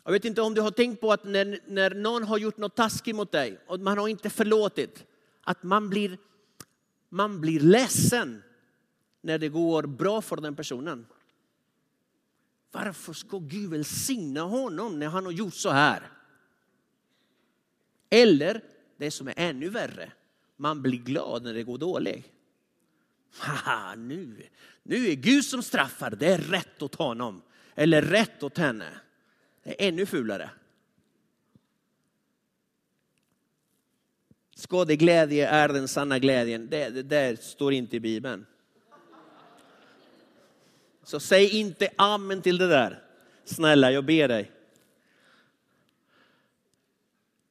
Jag 0.05 0.12
vet 0.12 0.25
inte 0.25 0.43
om 0.43 0.55
du 0.55 0.61
har 0.61 0.71
tänkt 0.71 1.01
på 1.01 1.12
att 1.12 1.25
när, 1.25 1.61
när 1.67 1.95
någon 1.95 2.23
har 2.23 2.39
gjort 2.39 2.57
något 2.57 2.77
taskigt 2.77 3.17
mot 3.17 3.33
dig 3.33 3.59
och 3.67 3.81
man 3.81 3.99
har 3.99 4.09
inte 4.09 4.31
förlåtit, 4.31 5.05
att 5.41 5.62
man 5.62 5.91
blir, 5.91 6.19
man 7.09 7.41
blir 7.41 7.61
ledsen 7.61 8.43
när 9.21 9.39
det 9.39 9.49
går 9.49 9.83
bra 9.83 10.23
för 10.23 10.37
den 10.37 10.57
personen. 10.57 11.07
Varför 12.73 13.12
ska 13.12 13.39
Gud 13.39 13.71
välsigna 13.71 14.43
honom 14.43 14.99
när 14.99 15.07
han 15.07 15.25
har 15.25 15.33
gjort 15.33 15.55
så 15.55 15.71
här? 15.71 16.15
Eller 18.11 18.61
det 18.97 19.11
som 19.11 19.29
är 19.29 19.35
ännu 19.37 19.69
värre, 19.69 20.12
man 20.57 20.83
blir 20.83 20.99
glad 20.99 21.42
när 21.42 21.55
det 21.55 21.62
går 21.62 21.79
dåligt. 21.79 22.27
Haha, 23.38 23.95
nu, 23.95 24.47
nu 24.83 25.07
är 25.07 25.14
Gud 25.14 25.45
som 25.45 25.62
straffar, 25.62 26.11
det 26.11 26.27
är 26.27 26.38
rätt 26.38 26.83
åt 26.83 26.95
honom. 26.95 27.42
Eller 27.75 28.03
rätt 28.03 28.42
åt 28.42 28.59
henne. 28.59 29.01
Det 29.62 29.71
är 29.71 29.88
ännu 29.88 30.07
fulare. 30.07 30.51
Skadeglädje 34.55 35.49
är 35.49 35.69
den 35.69 35.88
sanna 35.88 36.19
glädjen. 36.19 36.69
Det, 36.71 36.88
det 36.88 37.03
där 37.03 37.37
står 37.37 37.73
inte 37.73 37.97
i 37.97 38.01
Bibeln. 38.01 38.47
Så 41.03 41.21
säg 41.21 41.59
inte 41.59 41.88
amen 41.97 42.42
till 42.42 42.59
det 42.59 42.69
där. 42.69 43.03
Snälla, 43.45 43.92
jag 43.92 44.05
ber 44.05 44.29
dig. 44.29 44.51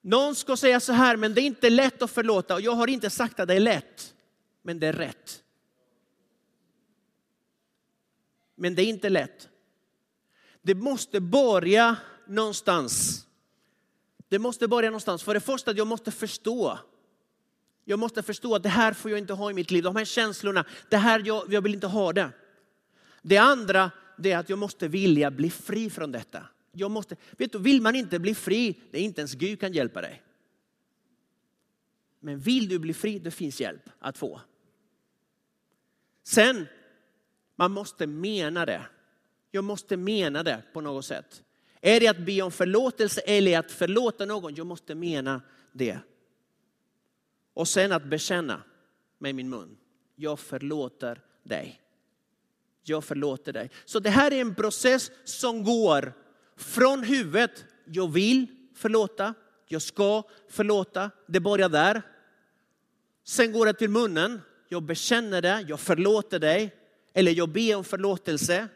Någon 0.07 0.35
ska 0.35 0.57
säga 0.57 0.79
så 0.79 0.93
här, 0.93 1.17
men 1.17 1.33
det 1.33 1.41
är 1.41 1.45
inte 1.45 1.69
lätt 1.69 2.01
att 2.01 2.11
förlåta. 2.11 2.53
Och 2.53 2.61
jag 2.61 2.71
har 2.71 2.87
inte 2.87 3.09
sagt 3.09 3.39
att 3.39 3.47
det 3.47 3.53
är 3.53 3.59
lätt, 3.59 4.13
men 4.61 4.79
det 4.79 4.87
är 4.87 4.93
rätt. 4.93 5.43
Men 8.55 8.75
det 8.75 8.81
är 8.81 8.85
inte 8.85 9.09
lätt. 9.09 9.49
Det 10.61 10.75
måste 10.75 11.21
börja 11.21 11.95
någonstans. 12.27 13.25
Det 14.29 14.39
måste 14.39 14.67
börja 14.67 14.89
någonstans. 14.89 15.23
För 15.23 15.33
det 15.33 15.39
första, 15.39 15.71
jag 15.71 15.87
måste 15.87 16.11
förstå. 16.11 16.79
Jag 17.85 17.99
måste 17.99 18.23
förstå 18.23 18.55
att 18.55 18.63
det 18.63 18.69
här 18.69 18.93
får 18.93 19.11
jag 19.11 19.17
inte 19.17 19.33
ha 19.33 19.51
i 19.51 19.53
mitt 19.53 19.71
liv. 19.71 19.83
De 19.83 19.95
här 19.95 20.05
känslorna, 20.05 20.65
det 20.89 20.97
här, 20.97 21.21
jag, 21.25 21.53
jag 21.53 21.61
vill 21.61 21.73
inte 21.73 21.87
ha 21.87 22.13
det. 22.13 22.29
Det 23.21 23.37
andra, 23.37 23.91
det 24.17 24.31
är 24.31 24.37
att 24.37 24.49
jag 24.49 24.59
måste 24.59 24.87
vilja 24.87 25.31
bli 25.31 25.49
fri 25.49 25.89
från 25.89 26.11
detta. 26.11 26.43
Jag 26.75 26.91
måste, 26.91 27.15
vet 27.31 27.51
du, 27.51 27.59
vill 27.59 27.81
man 27.81 27.95
inte 27.95 28.19
bli 28.19 28.35
fri, 28.35 28.79
det 28.91 28.99
är 28.99 29.01
inte 29.01 29.21
ens 29.21 29.33
Gud 29.33 29.59
kan 29.59 29.73
hjälpa 29.73 30.01
dig. 30.01 30.21
Men 32.19 32.39
vill 32.39 32.69
du 32.69 32.79
bli 32.79 32.93
fri, 32.93 33.19
det 33.19 33.31
finns 33.31 33.61
hjälp 33.61 33.89
att 33.99 34.17
få. 34.17 34.41
Sen, 36.23 36.67
man 37.55 37.71
måste 37.71 38.07
mena 38.07 38.65
det. 38.65 38.85
Jag 39.51 39.63
måste 39.63 39.97
mena 39.97 40.43
det 40.43 40.63
på 40.73 40.81
något 40.81 41.05
sätt. 41.05 41.43
Är 41.81 41.99
det 41.99 42.07
att 42.07 42.25
be 42.25 42.41
om 42.41 42.51
förlåtelse 42.51 43.21
eller 43.21 43.59
att 43.59 43.71
förlåta 43.71 44.25
någon? 44.25 44.55
Jag 44.55 44.67
måste 44.67 44.95
mena 44.95 45.41
det. 45.71 45.99
Och 47.53 47.67
sen 47.67 47.91
att 47.91 48.03
bekänna 48.03 48.63
med 49.17 49.35
min 49.35 49.49
mun. 49.49 49.77
Jag 50.15 50.39
förlåter 50.39 51.21
dig. 51.43 51.81
Jag 52.83 53.03
förlåter 53.03 53.53
dig. 53.53 53.69
Så 53.85 53.99
det 53.99 54.09
här 54.09 54.33
är 54.33 54.41
en 54.41 54.55
process 54.55 55.11
som 55.23 55.63
går 55.63 56.13
från 56.57 57.03
huvudet. 57.03 57.65
Jag 57.85 58.11
vill 58.11 58.47
förlåta. 58.75 59.33
Jag 59.67 59.81
ska 59.81 60.23
förlåta. 60.49 61.11
Det 61.27 61.39
börjar 61.39 61.69
där. 61.69 62.01
Sen 63.23 63.51
går 63.51 63.65
det 63.65 63.73
till 63.73 63.89
munnen. 63.89 64.41
Jag 64.69 64.83
bekänner 64.83 65.41
det. 65.41 65.65
Jag 65.67 65.79
förlåter 65.79 66.39
dig. 66.39 66.75
Eller 67.13 67.31
jag 67.31 67.49
ber 67.49 67.75
om 67.75 67.83
förlåtelse. 67.83 68.67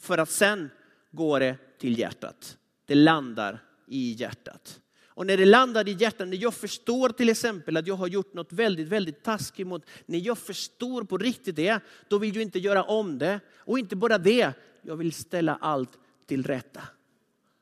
För 0.00 0.18
att 0.18 0.30
sen 0.30 0.70
går 1.10 1.40
det 1.40 1.56
till 1.78 1.98
hjärtat. 1.98 2.58
Det 2.86 2.94
landar 2.94 3.64
i 3.86 4.12
hjärtat. 4.12 4.80
Och 5.14 5.26
när 5.26 5.36
det 5.36 5.44
landar 5.44 5.88
i 5.88 5.92
hjärtat, 5.92 6.28
när 6.28 6.36
jag 6.36 6.54
förstår 6.54 7.08
till 7.08 7.28
exempel 7.28 7.76
att 7.76 7.86
jag 7.86 7.94
har 7.94 8.06
gjort 8.06 8.34
något 8.34 8.52
väldigt, 8.52 8.88
väldigt 8.88 9.22
taskigt 9.22 9.66
mot, 9.66 9.86
när 10.06 10.18
jag 10.18 10.38
förstår 10.38 11.04
på 11.04 11.18
riktigt 11.18 11.56
det, 11.56 11.80
då 12.08 12.18
vill 12.18 12.34
jag 12.34 12.42
inte 12.42 12.58
göra 12.58 12.82
om 12.82 13.18
det. 13.18 13.40
Och 13.56 13.78
inte 13.78 13.96
bara 13.96 14.18
det, 14.18 14.52
jag 14.82 14.96
vill 14.96 15.12
ställa 15.12 15.58
allt 15.60 15.98
till 16.26 16.42
rätta. 16.42 16.82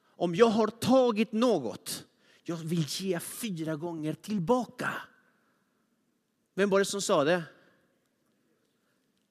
Om 0.02 0.34
jag 0.34 0.46
har 0.46 0.66
tagit 0.66 1.32
något, 1.32 2.04
jag 2.44 2.56
vill 2.56 2.84
ge 2.88 3.20
fyra 3.20 3.76
gånger 3.76 4.14
tillbaka. 4.14 4.92
Vem 6.54 6.70
var 6.70 6.78
det 6.78 6.84
som 6.84 7.02
sa 7.02 7.24
det? 7.24 7.42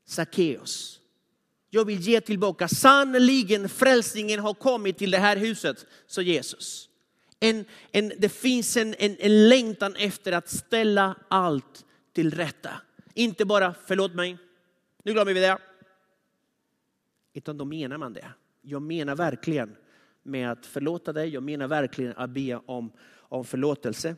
Sackeus. 0.06 1.00
Jag 1.70 1.86
vill 1.86 2.00
ge 2.00 2.22
tillbaka. 2.22 2.68
Sannerligen 2.68 3.70
frälsningen 3.70 4.40
har 4.40 4.54
kommit 4.54 4.98
till 4.98 5.12
det 5.12 5.18
här 5.18 5.38
huset, 5.38 5.86
sa 6.08 6.22
Jesus. 6.22 6.90
En, 7.40 7.66
en, 7.92 8.14
det 8.18 8.30
finns 8.30 8.78
en, 8.78 8.94
en, 8.94 9.18
en 9.20 9.50
längtan 9.50 9.96
efter 9.96 10.32
att 10.32 10.50
ställa 10.50 11.16
allt 11.28 11.86
till 12.14 12.34
rätta. 12.34 12.82
Inte 13.14 13.46
bara 13.46 13.76
förlåt 13.86 14.14
mig, 14.14 14.38
nu 15.04 15.14
glömmer 15.14 15.34
vi 15.34 15.40
det. 15.40 15.58
Utan 17.34 17.58
då 17.58 17.66
menar 17.66 17.98
man 17.98 18.14
det. 18.14 18.32
Jag 18.70 18.82
menar 18.82 19.16
verkligen 19.16 19.76
med 20.24 20.52
att 20.52 20.66
förlåta 20.66 21.14
dig, 21.14 21.30
jag 21.30 21.44
menar 21.44 21.68
verkligen 21.68 22.14
att 22.18 22.30
be 22.30 22.56
om, 22.66 22.92
om 23.18 23.46
förlåtelse. 23.46 24.16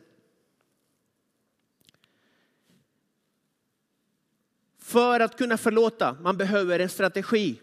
För 4.78 5.20
att 5.20 5.38
kunna 5.38 5.58
förlåta, 5.58 6.16
man 6.20 6.36
behöver 6.36 6.78
en 6.78 6.88
strategi. 6.88 7.60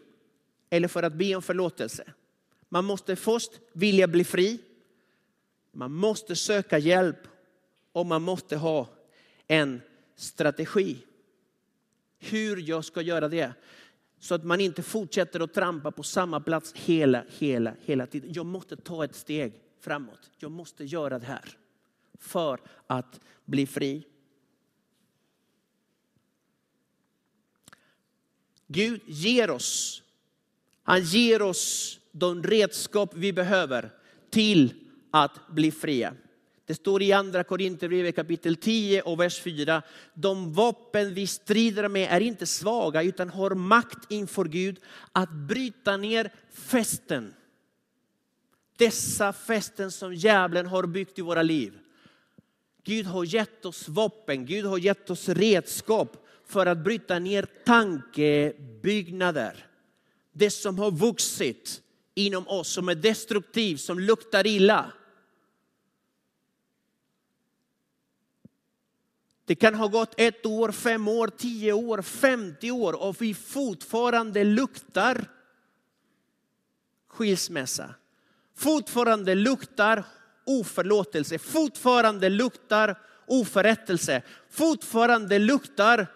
Eller 0.69 0.88
för 0.88 1.04
att 1.04 1.13
be 1.13 1.36
om 1.36 1.41
förlåtelse. 1.41 2.13
Man 2.69 2.86
måste 2.86 3.15
först 3.15 3.52
vilja 3.73 4.08
bli 4.08 4.23
fri. 4.23 4.62
Man 5.71 5.93
måste 5.93 6.36
söka 6.36 6.78
hjälp 6.78 7.28
och 7.91 8.06
man 8.06 8.21
måste 8.21 8.58
ha 8.58 8.88
en 9.47 9.82
strategi. 10.15 10.97
Hur 12.19 12.58
jag 12.58 12.86
ska 12.86 13.02
göra 13.02 13.28
det. 13.28 13.54
Så 14.19 14.36
att 14.36 14.43
man 14.43 14.62
inte 14.62 14.84
fortsätter 14.84 15.39
att 15.39 15.53
trampa 15.53 15.91
på 15.91 16.03
samma 16.03 16.39
plats 16.39 16.73
hela, 16.73 17.23
hela, 17.29 17.75
hela 17.86 18.08
tiden. 18.08 18.34
Jag 18.34 18.45
måste 18.45 18.75
ta 18.75 19.03
ett 19.03 19.15
steg 19.15 19.53
framåt. 19.79 20.32
Jag 20.38 20.51
måste 20.51 20.86
göra 20.86 21.19
det 21.19 21.25
här 21.25 21.58
för 22.19 22.60
att 22.88 23.19
bli 23.45 23.67
fri. 23.67 24.05
Gud 28.67 29.01
ger 29.05 29.49
oss, 29.49 30.03
han 30.84 31.03
ger 31.03 31.41
oss 31.41 31.99
de 32.12 32.43
redskap 32.43 33.12
vi 33.15 33.34
behöver 33.34 33.91
till 34.29 34.73
att 35.12 35.47
bli 35.49 35.71
fria. 35.71 36.13
Det 36.69 36.75
står 36.75 37.01
i 37.01 37.12
andra 37.12 37.43
Korinthierbrevet 37.43 38.15
kapitel 38.15 38.55
10 38.55 39.01
och 39.01 39.19
vers 39.19 39.41
4. 39.41 39.82
De 40.13 40.53
vapen 40.53 41.13
vi 41.13 41.27
strider 41.27 41.88
med 41.88 42.08
är 42.12 42.21
inte 42.21 42.45
svaga 42.45 43.03
utan 43.03 43.29
har 43.29 43.51
makt 43.51 44.12
inför 44.12 44.45
Gud 44.45 44.79
att 45.12 45.32
bryta 45.32 45.97
ner 45.97 46.34
fästen. 46.51 47.34
Dessa 48.77 49.34
fästen 49.34 49.91
som 49.91 50.13
djävulen 50.13 50.65
har 50.65 50.86
byggt 50.86 51.19
i 51.19 51.21
våra 51.21 51.41
liv. 51.41 51.73
Gud 52.84 53.05
har 53.05 53.23
gett 53.23 53.65
oss 53.65 53.89
vapen, 53.89 54.45
Gud 54.45 54.65
har 54.65 54.77
gett 54.77 55.10
oss 55.10 55.29
redskap 55.29 56.27
för 56.45 56.65
att 56.65 56.84
bryta 56.84 57.19
ner 57.19 57.47
tankebyggnader. 57.65 59.65
Det 60.34 60.49
som 60.49 60.79
har 60.79 60.91
vuxit 60.91 61.82
inom 62.15 62.47
oss, 62.47 62.67
som 62.67 62.89
är 62.89 62.95
destruktivt, 62.95 63.82
som 63.82 63.99
luktar 63.99 64.47
illa. 64.47 64.93
Det 69.49 69.55
kan 69.55 69.75
ha 69.75 69.88
gått 69.88 70.13
ett 70.17 70.45
år, 70.45 70.71
fem 70.71 71.07
år, 71.07 71.27
tio 71.27 71.73
år, 71.73 72.01
femtio 72.01 72.71
år 72.71 73.01
och 73.01 73.21
vi 73.21 73.33
fortfarande 73.33 74.43
luktar 74.43 75.25
skilsmässa. 77.07 77.95
Fortfarande 78.55 79.35
luktar 79.35 80.03
oförlåtelse, 80.45 81.39
fortfarande 81.39 82.29
luktar 82.29 82.99
oförrättelse, 83.25 84.21
fortfarande 84.49 85.39
luktar 85.39 86.07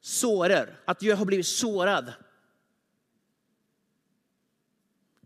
sårer, 0.00 0.80
att 0.84 1.02
jag 1.02 1.16
har 1.16 1.24
blivit 1.24 1.46
sårad. 1.46 2.12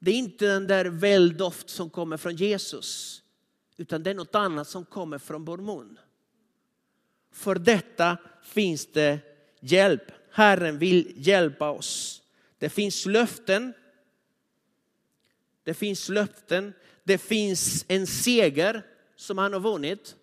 Det 0.00 0.10
är 0.10 0.14
inte 0.14 0.46
den 0.46 0.66
där 0.66 0.84
väldoft 0.84 1.70
som 1.70 1.90
kommer 1.90 2.16
från 2.16 2.36
Jesus, 2.36 3.22
utan 3.76 4.02
det 4.02 4.10
är 4.10 4.14
något 4.14 4.34
annat 4.34 4.68
som 4.68 4.84
kommer 4.84 5.18
från 5.18 5.44
vår 5.44 5.58
mun. 5.58 5.98
För 7.32 7.54
detta 7.54 8.16
finns 8.42 8.86
det 8.86 9.18
hjälp. 9.60 10.12
Herren 10.30 10.78
vill 10.78 11.12
hjälpa 11.16 11.70
oss. 11.70 12.22
Det 12.58 12.68
finns 12.68 13.06
löften. 13.06 13.72
Det 15.64 15.74
finns 15.74 16.08
löften. 16.08 16.72
Det 17.04 17.18
finns 17.18 17.84
en 17.88 18.06
seger 18.06 18.82
som 19.16 19.38
han 19.38 19.52
har 19.52 19.60
vunnit. 19.60 20.16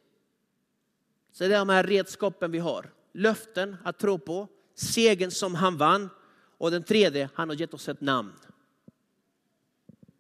Så 1.32 1.48
det 1.48 1.56
är 1.56 1.60
de 1.60 1.70
här 1.70 1.84
redskapen 1.84 2.52
vi 2.52 2.60
har 2.60 2.92
löften 3.14 3.78
att 3.84 4.00
tro 4.00 4.20
på, 4.20 4.48
segern 4.76 5.32
som 5.32 5.56
han 5.56 5.78
vann 5.78 6.10
och 6.58 6.72
den 6.72 6.84
tredje, 6.84 7.30
han 7.34 7.50
har 7.50 7.56
gett 7.56 7.74
oss 7.74 7.90
ett 7.90 8.02
namn. 8.02 8.34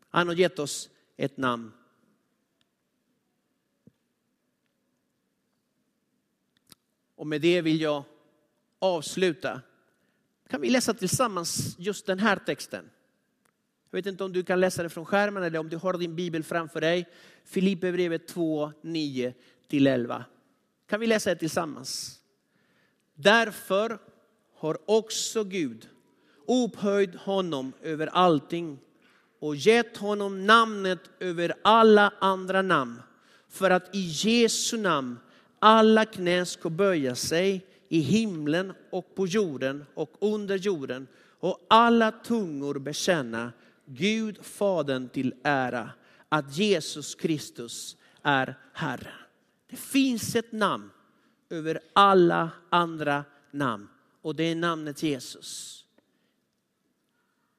Han 0.10 0.28
har 0.28 0.36
gett 0.36 0.60
oss 0.60 0.89
ett 1.17 1.38
namn. 1.38 1.71
Och 7.19 7.27
med 7.27 7.41
det 7.41 7.62
vill 7.62 7.82
jag 7.82 8.03
avsluta. 8.79 9.62
Kan 10.49 10.62
vi 10.62 10.69
läsa 10.69 10.93
tillsammans 10.93 11.75
just 11.79 12.05
den 12.05 12.19
här 12.19 12.36
texten? 12.36 12.89
Jag 13.91 13.97
vet 13.97 14.05
inte 14.05 14.23
om 14.23 14.34
du 14.34 14.43
kan 14.43 14.60
läsa 14.60 14.84
det 14.84 14.89
från 14.89 15.05
skärmen 15.05 15.43
eller 15.43 15.60
om 15.60 15.69
du 15.69 15.77
har 15.77 15.93
din 15.93 16.15
bibel 16.15 16.43
framför 16.43 16.82
dig. 16.82 17.10
Filipperbrevet 17.45 18.27
2, 18.27 18.71
9 18.82 19.34
11. 19.71 20.25
Kan 20.89 20.99
vi 20.99 21.08
läsa 21.08 21.29
det 21.29 21.36
tillsammans? 21.36 22.19
Därför 23.15 23.99
har 24.55 24.77
också 24.86 25.43
Gud 25.43 25.89
upphöjt 26.47 27.15
honom 27.15 27.73
över 27.82 28.08
allting 28.08 28.79
och 29.39 29.55
gett 29.55 29.97
honom 29.97 30.45
namnet 30.45 30.99
över 31.19 31.53
alla 31.62 32.13
andra 32.19 32.62
namn. 32.62 33.01
För 33.49 33.69
att 33.69 33.95
i 33.95 33.99
Jesu 33.99 34.77
namn 34.77 35.19
alla 35.60 36.06
knän 36.06 36.45
ska 36.45 36.69
böja 36.69 37.15
sig 37.15 37.65
i 37.89 38.00
himlen 38.00 38.74
och 38.89 39.15
på 39.15 39.28
jorden 39.28 39.86
och 39.93 40.17
under 40.19 40.56
jorden 40.56 41.08
och 41.39 41.65
alla 41.69 42.12
tungor 42.12 42.80
bekänna 42.80 43.52
Gud 43.86 44.45
Fadern 44.45 45.10
till 45.10 45.34
ära 45.43 45.91
att 46.30 46.58
Jesus 46.58 47.15
Kristus 47.15 47.98
är 48.24 48.58
Herre. 48.74 49.13
Det 49.69 49.76
finns 49.76 50.36
ett 50.36 50.52
namn 50.52 50.89
över 51.50 51.80
alla 51.93 52.52
andra 52.69 53.24
namn. 53.52 53.88
Och 54.22 54.36
det 54.36 54.43
är 54.43 54.56
namnet 54.56 55.04
Jesus. 55.04 55.76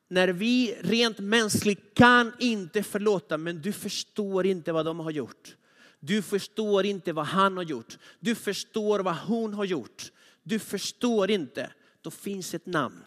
När 0.09 0.29
vi 0.29 0.77
rent 0.81 1.19
mänskligt 1.19 1.95
kan 1.95 2.33
inte 2.39 2.83
förlåta, 2.83 3.39
men 3.39 3.63
du 3.63 3.73
förstår 3.73 4.47
inte 4.47 4.73
vad 4.73 4.87
de 4.87 5.01
har 5.01 5.11
gjort. 5.11 5.57
Du 6.01 6.23
förstår 6.23 6.87
inte 6.87 7.13
vad 7.13 7.27
han 7.27 7.57
har 7.57 7.65
gjort. 7.65 7.99
Du 8.21 8.35
förstår 8.35 9.01
vad 9.01 9.17
hon 9.17 9.55
har 9.55 9.65
gjort. 9.65 10.13
Du 10.43 10.59
förstår 10.59 11.31
inte. 11.31 11.73
Då 12.01 12.11
finns 12.11 12.55
ett 12.55 12.67
namn 12.67 13.05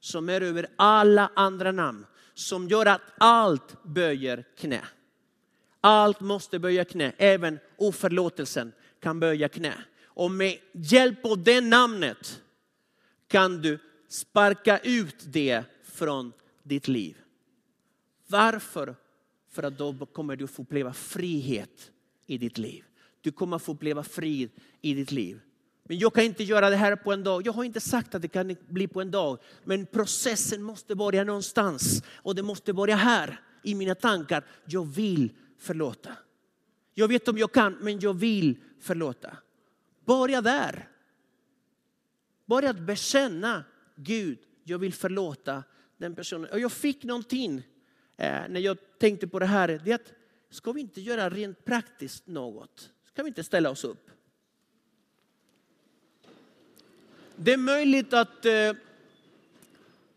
som 0.00 0.28
är 0.28 0.40
över 0.40 0.66
alla 0.76 1.30
andra 1.34 1.72
namn. 1.72 2.06
Som 2.34 2.68
gör 2.68 2.86
att 2.86 3.02
allt 3.18 3.82
böjer 3.82 4.44
knä. 4.56 4.84
Allt 5.80 6.20
måste 6.20 6.58
böja 6.58 6.84
knä, 6.84 7.12
även 7.16 7.58
oförlåtelsen 7.76 8.72
kan 9.00 9.20
böja 9.20 9.48
knä. 9.48 9.74
Och 10.04 10.30
med 10.30 10.58
hjälp 10.72 11.24
av 11.24 11.42
det 11.44 11.60
namnet 11.60 12.42
kan 13.28 13.62
du 13.62 13.78
sparka 14.08 14.78
ut 14.78 15.16
det 15.26 15.64
från 15.84 16.32
ditt 16.62 16.88
liv. 16.88 17.16
Varför? 18.26 18.96
För 19.50 19.62
att 19.62 19.78
då 19.78 20.06
kommer 20.06 20.36
du 20.36 20.46
få 20.46 20.62
uppleva 20.62 20.92
frihet 20.92 21.90
i 22.26 22.38
ditt 22.38 22.58
liv. 22.58 22.84
Du 23.20 23.32
kommer 23.32 23.58
få 23.58 23.72
uppleva 23.72 24.02
frid 24.02 24.50
i 24.80 24.94
ditt 24.94 25.12
liv. 25.12 25.40
Men 25.88 25.98
jag 25.98 26.14
kan 26.14 26.24
inte 26.24 26.44
göra 26.44 26.70
det 26.70 26.76
här 26.76 26.96
på 26.96 27.12
en 27.12 27.24
dag. 27.24 27.46
Jag 27.46 27.52
har 27.52 27.64
inte 27.64 27.80
sagt 27.80 28.14
att 28.14 28.22
det 28.22 28.28
kan 28.28 28.56
bli 28.68 28.88
på 28.88 29.00
en 29.00 29.10
dag. 29.10 29.38
Men 29.64 29.86
processen 29.86 30.62
måste 30.62 30.94
börja 30.94 31.24
någonstans. 31.24 32.02
Och 32.14 32.34
det 32.34 32.42
måste 32.42 32.72
börja 32.72 32.96
här 32.96 33.40
i 33.62 33.74
mina 33.74 33.94
tankar. 33.94 34.44
Jag 34.64 34.84
vill 34.84 35.32
förlåta. 35.58 36.10
Jag 36.94 37.08
vet 37.08 37.28
om 37.28 37.38
jag 37.38 37.52
kan, 37.52 37.72
men 37.80 38.00
jag 38.00 38.14
vill 38.14 38.58
förlåta. 38.80 39.36
Börja 40.04 40.40
där. 40.40 40.88
Börja 42.46 42.70
att 42.70 42.80
bekänna 42.80 43.64
Gud, 43.96 44.38
jag 44.64 44.78
vill 44.78 44.92
förlåta 44.92 45.64
den 45.98 46.14
personen. 46.14 46.50
Och 46.50 46.60
jag 46.60 46.72
fick 46.72 47.04
någonting 47.04 47.62
Eh, 48.20 48.48
när 48.48 48.60
jag 48.60 48.78
tänkte 48.98 49.28
på 49.28 49.38
det 49.38 49.46
här. 49.46 49.80
Det 49.84 49.90
är 49.90 49.94
att, 49.94 50.12
ska 50.50 50.72
vi 50.72 50.80
inte 50.80 51.00
göra 51.00 51.30
rent 51.30 51.64
praktiskt 51.64 52.26
något? 52.26 52.90
Ska 53.04 53.22
vi 53.22 53.28
inte 53.28 53.44
ställa 53.44 53.70
oss 53.70 53.84
upp? 53.84 54.10
Det 57.36 57.52
är 57.52 57.56
möjligt 57.56 58.12
att, 58.12 58.44
eh, 58.44 58.72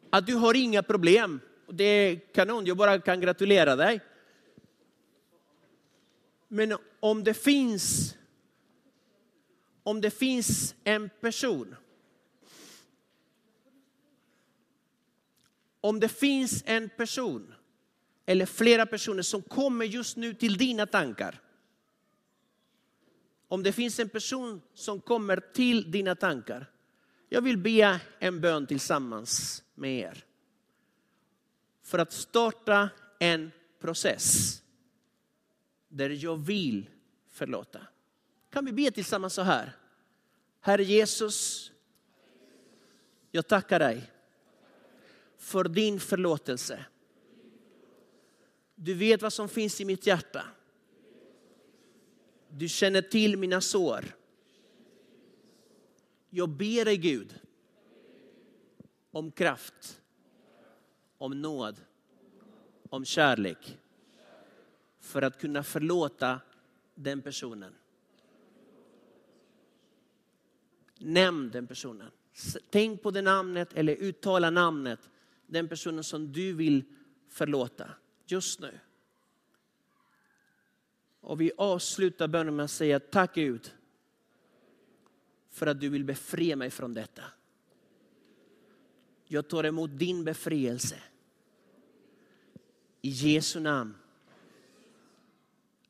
att 0.10 0.26
du 0.26 0.36
har 0.36 0.54
inga 0.54 0.84
problem. 0.84 1.40
Det 1.68 1.84
är 1.84 2.16
kanon, 2.16 2.66
jag 2.66 2.78
bara 2.78 3.00
kan 3.00 3.20
gratulera 3.22 3.76
dig. 3.76 4.02
Men 6.48 6.78
om 7.00 7.24
det 7.24 7.34
finns, 7.34 8.16
om 9.84 10.02
det 10.02 10.12
finns 10.12 10.76
en 10.84 11.10
person 11.22 11.76
om 15.82 16.00
det 16.00 16.10
finns 16.10 16.64
en 16.66 16.90
person 16.90 17.54
eller 18.26 18.46
flera 18.46 18.86
personer 18.86 19.22
som 19.22 19.42
kommer 19.42 19.86
just 19.86 20.18
nu 20.18 20.34
till 20.34 20.58
dina 20.58 20.86
tankar. 20.86 21.42
Om 23.48 23.64
det 23.64 23.72
finns 23.72 24.00
en 24.00 24.10
person 24.10 24.62
som 24.74 25.02
kommer 25.02 25.38
till 25.38 25.92
dina 25.92 26.16
tankar. 26.16 26.72
Jag 27.30 27.42
vill 27.42 27.58
be 27.58 28.00
en 28.20 28.42
bön 28.42 28.68
tillsammans 28.68 29.64
med 29.76 30.00
er. 30.00 30.26
För 31.84 32.00
att 32.00 32.14
starta 32.14 32.90
en 33.20 33.52
process 33.80 34.58
där 35.88 36.10
jag 36.10 36.38
vill 36.38 36.90
förlåta. 37.30 37.88
Kan 38.50 38.66
vi 38.66 38.72
be 38.72 38.92
tillsammans 38.92 39.34
så 39.34 39.42
här? 39.42 39.78
Herre 40.62 40.84
Jesus, 40.84 41.72
jag 43.32 43.48
tackar 43.48 43.80
dig 43.80 44.12
för 45.38 45.64
din 45.64 46.00
förlåtelse. 46.00 46.86
Du 48.84 48.94
vet 48.94 49.22
vad 49.22 49.34
som 49.34 49.50
finns 49.50 49.82
i 49.82 49.86
mitt 49.86 50.08
hjärta. 50.08 50.46
Du 52.50 52.68
känner 52.68 53.02
till 53.02 53.38
mina 53.38 53.62
sår. 53.62 54.06
Jag 56.30 56.50
ber 56.50 56.86
dig 56.86 56.98
Gud 56.98 57.40
om 59.12 59.32
kraft, 59.32 60.02
om 61.18 61.42
nåd, 61.42 61.82
om 62.90 63.06
kärlek 63.06 63.80
för 65.00 65.22
att 65.22 65.40
kunna 65.40 65.64
förlåta 65.64 66.40
den 66.96 67.22
personen. 67.22 67.74
Nämn 70.98 71.52
den 71.52 71.68
personen. 71.68 72.12
Tänk 72.70 73.02
på 73.02 73.12
det 73.12 73.22
namnet 73.22 73.74
eller 73.74 73.96
uttala 73.96 74.50
namnet 74.50 75.10
den 75.48 75.68
personen 75.68 76.04
som 76.04 76.32
du 76.32 76.54
vill 76.54 76.84
förlåta 77.28 77.92
just 78.32 78.60
nu. 78.60 78.80
Och 81.20 81.42
vi 81.42 81.52
avslutar 81.58 82.28
bönen 82.28 82.56
med 82.56 82.66
att 82.66 82.72
säga 82.72 83.00
tack 83.00 83.36
Gud 83.36 83.72
för 85.50 85.68
att 85.68 85.80
du 85.80 85.90
vill 85.90 86.04
befria 86.04 86.56
mig 86.56 86.70
från 86.70 86.94
detta. 86.94 87.24
Jag 89.26 89.48
tar 89.48 89.64
emot 89.64 89.90
din 89.94 90.24
befrielse. 90.24 91.00
I 93.02 93.10
Jesu 93.10 93.60
namn. 93.60 93.96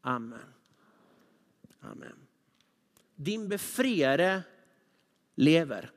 Amen. 0.02 0.54
Amen. 1.80 2.16
Din 3.16 3.50
befriare 3.50 4.44
lever. 5.36 5.92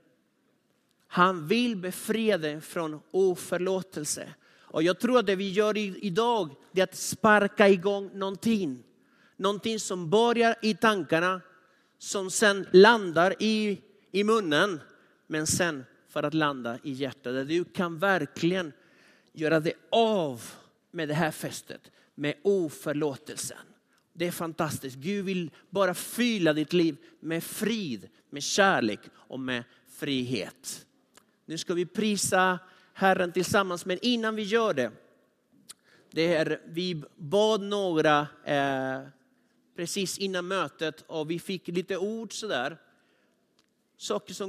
Han 1.06 1.46
vill 1.46 1.76
befria 1.76 2.38
dig 2.38 2.60
från 2.60 3.00
oförlåtelse. 3.10 4.34
Och 4.74 4.82
jag 4.82 5.00
tror 5.00 5.18
att 5.18 5.26
det 5.26 5.36
vi 5.36 5.50
gör 5.50 5.78
idag 5.78 6.54
är 6.74 6.82
att 6.82 6.94
sparka 6.94 7.68
igång 7.68 8.10
någonting. 8.14 8.84
Någonting 9.36 9.80
som 9.80 10.10
börjar 10.10 10.56
i 10.62 10.74
tankarna, 10.74 11.40
som 11.98 12.30
sen 12.30 12.66
landar 12.72 13.34
i, 13.38 13.80
i 14.12 14.24
munnen, 14.24 14.80
men 15.26 15.46
sen 15.46 15.84
för 16.08 16.22
att 16.22 16.34
landa 16.34 16.78
i 16.82 16.92
hjärtat. 16.92 17.22
Där 17.22 17.44
du 17.44 17.64
kan 17.64 17.98
verkligen 17.98 18.72
göra 19.32 19.60
det 19.60 19.72
av 19.90 20.42
med 20.90 21.08
det 21.08 21.14
här 21.14 21.30
fästet, 21.30 21.90
med 22.14 22.34
oförlåtelsen. 22.42 23.66
Det 24.12 24.26
är 24.26 24.32
fantastiskt. 24.32 24.96
Gud 24.96 25.24
vill 25.24 25.50
bara 25.70 25.94
fylla 25.94 26.52
ditt 26.52 26.72
liv 26.72 26.96
med 27.20 27.44
frid, 27.44 28.08
med 28.30 28.42
kärlek 28.42 29.00
och 29.14 29.40
med 29.40 29.64
frihet. 29.88 30.86
Nu 31.46 31.58
ska 31.58 31.74
vi 31.74 31.86
prisa 31.86 32.58
Herren 32.96 33.32
tillsammans, 33.32 33.86
men 33.86 33.98
innan 34.02 34.36
vi 34.36 34.42
gör 34.42 34.74
det, 34.74 34.92
det 36.10 36.34
är, 36.34 36.60
vi 36.66 37.02
bad 37.16 37.62
några 37.62 38.26
eh, 38.44 39.00
precis 39.76 40.18
innan 40.18 40.46
mötet 40.46 41.04
och 41.06 41.30
vi 41.30 41.38
fick 41.38 41.68
lite 41.68 41.96
ord 41.96 42.32
sådär. 42.32 42.78
Saker 43.96 44.34
som 44.34 44.42